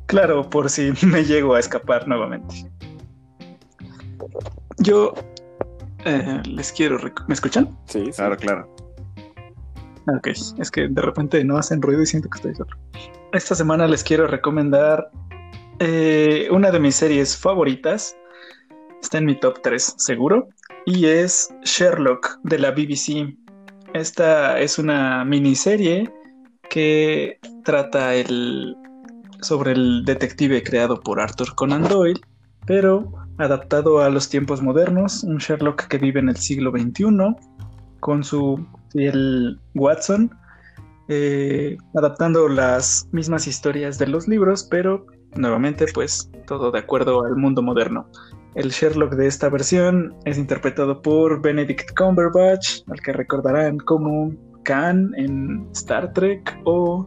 [0.06, 2.70] Claro, por si me llego a escapar nuevamente.
[4.78, 5.14] Yo
[6.04, 6.98] eh, les quiero...
[7.26, 7.76] ¿Me escuchan?
[7.86, 8.12] Sí, sí.
[8.12, 8.76] Claro, claro.
[10.16, 12.70] Ok, es que de repente no hacen ruido y siento que estoy solo.
[13.32, 15.10] Esta semana les quiero recomendar
[15.80, 18.16] eh, una de mis series favoritas.
[19.02, 20.48] Está en mi top 3, seguro.
[20.84, 23.36] Y es Sherlock de la BBC.
[23.94, 26.08] Esta es una miniserie
[26.70, 28.76] que trata el,
[29.40, 32.20] sobre el detective creado por Arthur Conan Doyle,
[32.66, 35.24] pero adaptado a los tiempos modernos.
[35.24, 37.06] Un Sherlock que vive en el siglo XXI
[38.00, 40.30] con su fiel Watson,
[41.08, 47.36] eh, adaptando las mismas historias de los libros, pero nuevamente pues todo de acuerdo al
[47.36, 48.08] mundo moderno.
[48.54, 54.32] El Sherlock de esta versión es interpretado por Benedict Cumberbatch, al que recordarán como
[54.64, 57.06] Khan en Star Trek o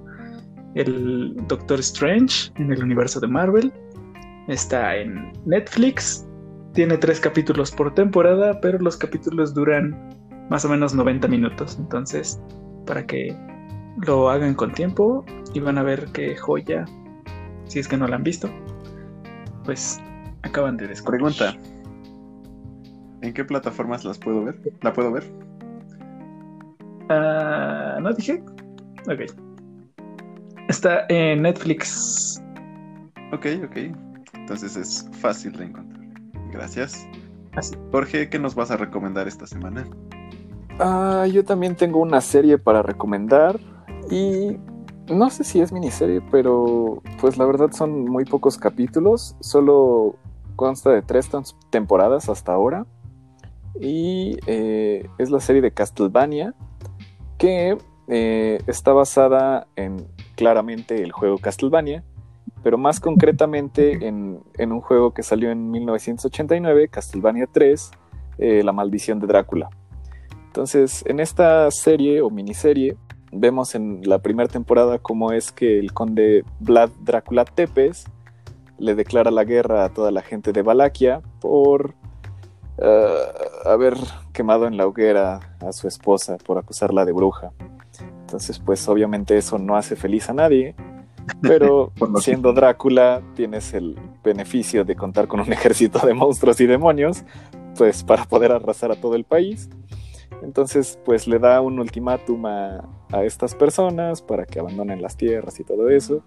[0.80, 3.72] el Doctor Strange en el universo de Marvel.
[4.48, 6.28] Está en Netflix,
[6.74, 9.96] tiene tres capítulos por temporada, pero los capítulos duran
[10.50, 11.78] más o menos 90 minutos.
[11.80, 12.40] Entonces,
[12.86, 13.36] para que
[14.06, 16.86] lo hagan con tiempo y van a ver qué joya,
[17.66, 18.50] si es que no la han visto,
[19.66, 20.02] pues
[20.44, 21.22] acaban de descubrir.
[21.22, 21.56] Pregunta.
[23.22, 24.60] ¿En qué plataformas las puedo ver?
[24.82, 25.26] ¿La puedo ver?
[27.10, 28.42] Ah, ¿No dije?
[29.08, 29.49] Ok.
[30.70, 32.41] Está en Netflix.
[33.34, 33.78] Ok, ok.
[34.36, 36.07] Entonces es fácil de encontrar.
[36.51, 37.07] Gracias.
[37.55, 37.76] Así.
[37.91, 39.86] Jorge, ¿qué nos vas a recomendar esta semana?
[40.80, 43.59] Ah, yo también tengo una serie para recomendar
[44.09, 44.57] y
[45.11, 50.15] no sé si es miniserie, pero pues la verdad son muy pocos capítulos, solo
[50.55, 52.86] consta de tres tem- temporadas hasta ahora
[53.82, 56.53] y eh, es la serie de Castlevania
[57.38, 60.07] que eh, está basada en
[60.40, 62.02] claramente el juego Castlevania,
[62.64, 67.92] pero más concretamente en, un juego que salió en 1989, Castlevania 3,
[68.38, 69.70] eh, La maldición de Drácula.
[70.48, 72.96] Entonces, en esta serie o miniserie,
[73.34, 78.06] vemos en la primera temporada cómo es que el conde Vlad Drácula Tepes
[78.78, 81.96] le declara la guerra a toda la gente de Valaquia por
[82.78, 83.26] eh,
[83.66, 83.96] haber
[84.32, 87.52] quemado en la hoguera a su esposa, por acusarla de bruja.
[88.30, 90.76] Entonces, pues obviamente eso no hace feliz a nadie,
[91.42, 97.24] pero siendo Drácula tienes el beneficio de contar con un ejército de monstruos y demonios,
[97.76, 99.68] pues para poder arrasar a todo el país.
[100.44, 105.60] Entonces, pues le da un ultimátum a, a estas personas para que abandonen las tierras
[105.60, 106.22] y todo eso.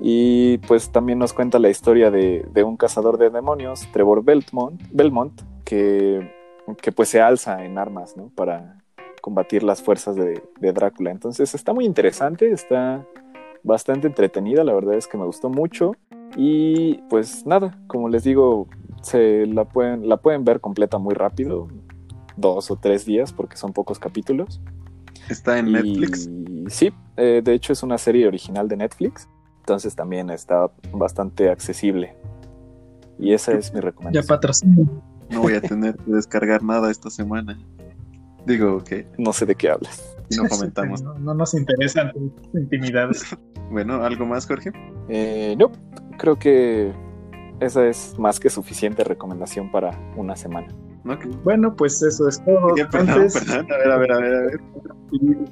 [0.00, 4.82] Y pues también nos cuenta la historia de, de un cazador de demonios, Trevor Belmont,
[4.90, 6.32] Belmont que,
[6.82, 8.28] que pues se alza en armas, ¿no?
[8.34, 8.75] Para
[9.26, 11.10] combatir las fuerzas de, de Drácula.
[11.10, 13.04] Entonces está muy interesante, está
[13.64, 15.96] bastante entretenida, la verdad es que me gustó mucho.
[16.36, 18.68] Y pues nada, como les digo,
[19.02, 21.66] se la pueden, la pueden ver completa muy rápido,
[22.36, 24.60] dos o tres días, porque son pocos capítulos.
[25.28, 26.30] Está en Y Netflix.
[26.68, 32.14] sí, eh, de hecho es una serie original de Netflix, entonces también está bastante accesible.
[33.18, 34.28] Y esa es mi Ya recomendación.
[34.28, 34.86] patrocinio.
[35.30, 37.58] No voy a tener que descargar nada esta semana.
[38.46, 40.16] Digo que No sé de qué hablas.
[40.36, 41.02] no comentamos.
[41.02, 43.24] No, no nos interesan tus intimidades.
[43.68, 44.70] Bueno, ¿algo más, Jorge?
[45.08, 45.72] Eh, no,
[46.18, 46.92] creo que
[47.58, 50.68] esa es más que suficiente recomendación para una semana.
[51.20, 52.76] Que- Bueno, pues eso es todo.
[52.76, 53.66] Ya, perdón, Antes, perdón.
[53.72, 54.60] A ver, a ver, a ver, a ver.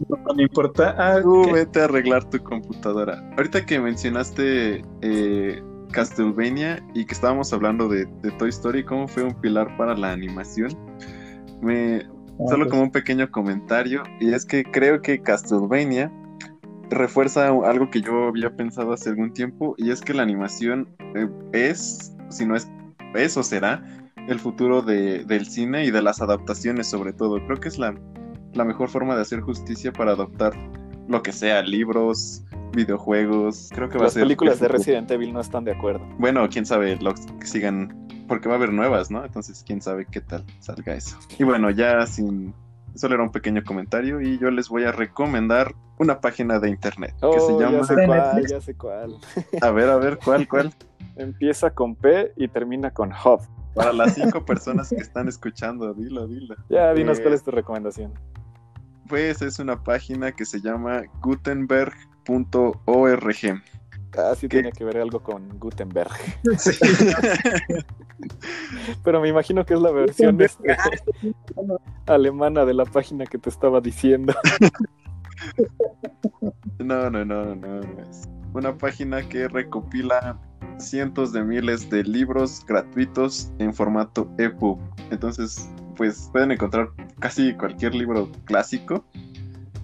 [0.09, 0.95] no me importa.
[0.97, 3.20] Ah, Tú vete a arreglar tu computadora.
[3.36, 9.24] Ahorita que mencionaste eh, Castlevania y que estábamos hablando de, de Toy Story, cómo fue
[9.24, 10.70] un pilar para la animación,
[11.61, 12.07] me,
[12.39, 16.12] solo pues, como un pequeño comentario, y es que creo que Castlevania
[16.91, 21.28] refuerza algo que yo había pensado hace algún tiempo, y es que la animación eh,
[21.53, 22.70] es, si no es,
[23.14, 23.82] es o será,
[24.28, 27.45] el futuro de- del cine y de las adaptaciones sobre todo.
[27.47, 27.95] Creo que es la,
[28.55, 30.53] la mejor forma de hacer justicia para adaptar
[31.09, 33.68] lo que sea, libros, videojuegos.
[33.74, 34.22] Creo que va a Las ser...
[34.22, 34.68] películas el de.
[34.68, 36.07] Resident Evil no están de acuerdo.
[36.18, 36.99] Bueno, quién sabe,
[37.39, 37.95] que sigan,
[38.27, 39.25] porque va a haber nuevas, ¿no?
[39.25, 41.16] Entonces, quién sabe qué tal salga eso.
[41.39, 42.55] Y bueno, ya sin,
[42.95, 47.12] solo era un pequeño comentario y yo les voy a recomendar una página de internet
[47.20, 48.51] que se Oh, llama, ya sé ¿De cuál, Netflix?
[48.51, 49.16] ya sé cuál.
[49.62, 50.75] a ver, a ver, ¿cuál, cuál?
[51.16, 53.41] Empieza con P y termina con Hub.
[53.75, 56.55] Para las cinco personas que están escuchando, dilo, dilo.
[56.68, 58.12] Ya, dinos Eh, cuál es tu recomendación.
[59.09, 61.03] Pues es una página que se llama
[62.25, 63.62] gutenberg.org.
[64.17, 64.59] Ah, sí ¿Qué?
[64.59, 66.11] tiene que ver algo con Gutenberg.
[66.59, 66.73] sí.
[69.05, 70.77] Pero me imagino que es la versión este,
[72.07, 74.35] alemana de la página que te estaba diciendo.
[76.79, 78.03] No, no, no, no, no.
[78.11, 80.39] Es una página que recopila
[80.79, 84.79] cientos de miles de libros gratuitos en formato EPUB.
[85.11, 86.91] Entonces, pues pueden encontrar
[87.21, 89.05] casi cualquier libro clásico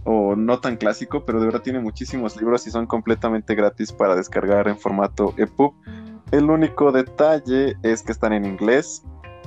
[0.04, 4.16] o no tan clásico, pero de verdad tiene muchísimos libros y son completamente gratis para
[4.16, 5.74] descargar en formato EPUB.
[6.32, 9.02] El único detalle es que están en inglés,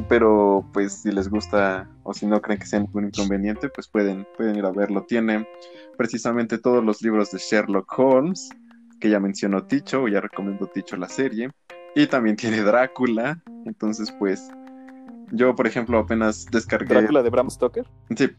[0.09, 4.27] pero pues si les gusta o si no creen que sea ningún inconveniente, pues pueden,
[4.37, 5.03] pueden ir a verlo.
[5.03, 5.47] Tiene
[5.97, 8.49] precisamente todos los libros de Sherlock Holmes,
[8.99, 11.51] que ya mencionó Ticho, o ya recomendó Ticho la serie,
[11.95, 14.49] y también tiene Drácula, entonces pues
[15.31, 16.93] yo por ejemplo apenas descargué...
[16.93, 17.87] Drácula de Bram Stoker.
[18.15, 18.31] Sí,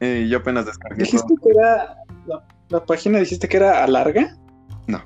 [0.00, 1.02] yo apenas descargué...
[1.04, 1.96] Dijiste que era.
[2.26, 4.36] La, la página dijiste que era a larga.
[4.86, 5.02] No.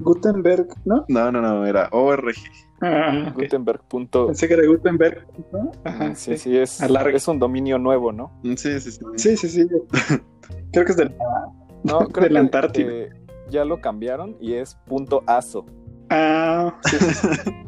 [0.00, 1.04] Gutenberg, ¿no?
[1.08, 2.34] No, no, no, era ORG.
[2.80, 3.42] Ah, ok.
[3.42, 3.82] Gutenberg.
[3.88, 5.26] punto- Pensé que era Gutenberg.
[5.52, 5.72] ¿no?
[5.84, 7.16] Ajá, Sí, sí, es, Alarga.
[7.16, 8.32] es un dominio nuevo, ¿no?
[8.44, 9.00] Mm, Sí, sí, sí.
[9.16, 9.66] Sí, sí, sí.
[10.72, 11.14] Creo que es del.
[11.84, 12.90] No, creo De la que, Antártida.
[12.92, 13.10] eh,
[13.50, 15.64] ya lo cambiaron y es punto ASO.
[16.10, 17.50] Ah, sí, sí, sí.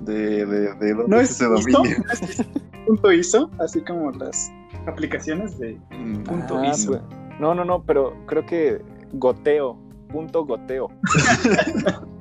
[0.00, 1.98] De, de, de dónde No es es ese ISO, dominio.
[2.04, 2.46] no es
[2.86, 4.50] punto ISO, así como las
[4.86, 5.78] aplicaciones de
[6.24, 6.92] punto Ah, ISO.
[6.92, 7.02] pues,
[7.40, 8.80] No, no, no, pero creo que
[9.12, 9.76] goteo,
[10.12, 10.88] punto goteo.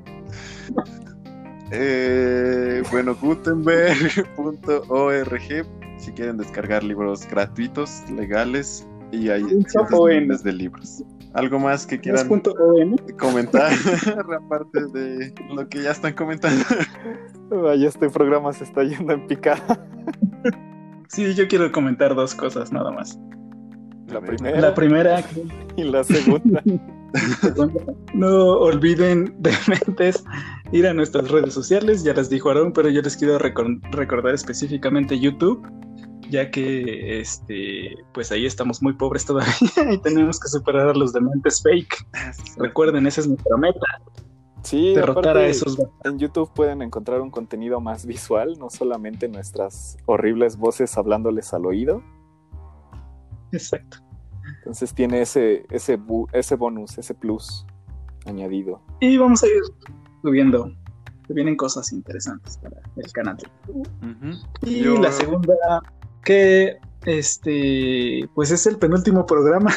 [1.72, 5.40] Eh, bueno, Gutenberg.org
[5.98, 11.04] si quieren descargar libros gratuitos, legales y hay miles de libros.
[11.34, 12.28] ¿Algo más que quieran
[13.20, 13.72] comentar
[14.36, 16.66] aparte de lo que ya están comentando?
[17.52, 19.86] Vaya, este programa se está yendo en picada.
[21.20, 23.20] Sí, yo quiero comentar dos cosas nada más.
[24.08, 24.62] La primera.
[24.62, 25.22] La primera.
[25.76, 26.64] Y la segunda.
[28.14, 30.24] No olviden de mentes
[30.72, 35.20] ir a nuestras redes sociales, ya les dijo Aaron, pero yo les quiero recordar específicamente
[35.20, 35.68] YouTube,
[36.30, 39.54] ya que este, pues ahí estamos muy pobres todavía
[39.92, 41.98] y tenemos que superar a los dementes fake.
[42.58, 43.80] Recuerden, esa es nuestra meta.
[44.64, 45.78] Sí, derrotar a esos.
[46.04, 51.66] En YouTube pueden encontrar un contenido más visual, no solamente nuestras horribles voces hablándoles al
[51.66, 52.04] oído.
[53.52, 53.98] Exacto.
[54.60, 56.00] Entonces tiene ese, ese,
[56.34, 57.66] ese bonus, ese plus
[58.26, 58.82] añadido.
[59.00, 59.62] Y vamos a ir
[60.22, 60.72] subiendo.
[61.30, 63.38] Vienen cosas interesantes para el canal.
[64.64, 65.56] Y la segunda,
[66.24, 69.72] que este, pues es el penúltimo programa.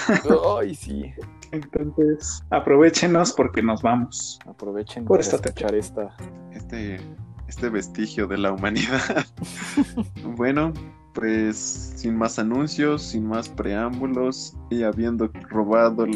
[0.59, 1.13] Ay, sí.
[1.53, 4.39] Entonces, aprovechenos porque nos vamos.
[4.47, 6.17] Aprovechen por esta escuchar esta.
[6.51, 6.99] Este,
[7.47, 9.27] este vestigio de la humanidad.
[10.37, 10.73] bueno,
[11.15, 11.57] pues
[11.97, 16.07] sin más anuncios, sin más preámbulos y habiendo robado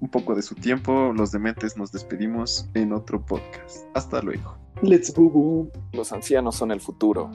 [0.00, 3.86] un poco de su tiempo, los dementes nos despedimos en otro podcast.
[3.94, 4.56] Hasta luego.
[4.82, 5.68] Let's go.
[5.92, 7.30] Los ancianos son el futuro.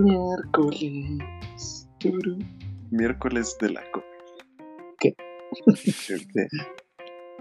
[0.00, 1.88] Miércoles.
[2.90, 4.06] Miércoles de la copa.
[4.98, 5.14] ¿Qué?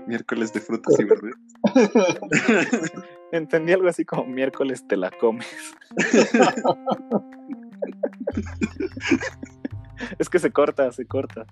[0.08, 1.40] Miércoles de frutas y verduras.
[3.32, 5.48] Entendí algo así como miércoles te la comes.
[10.20, 11.46] es que se corta, se corta.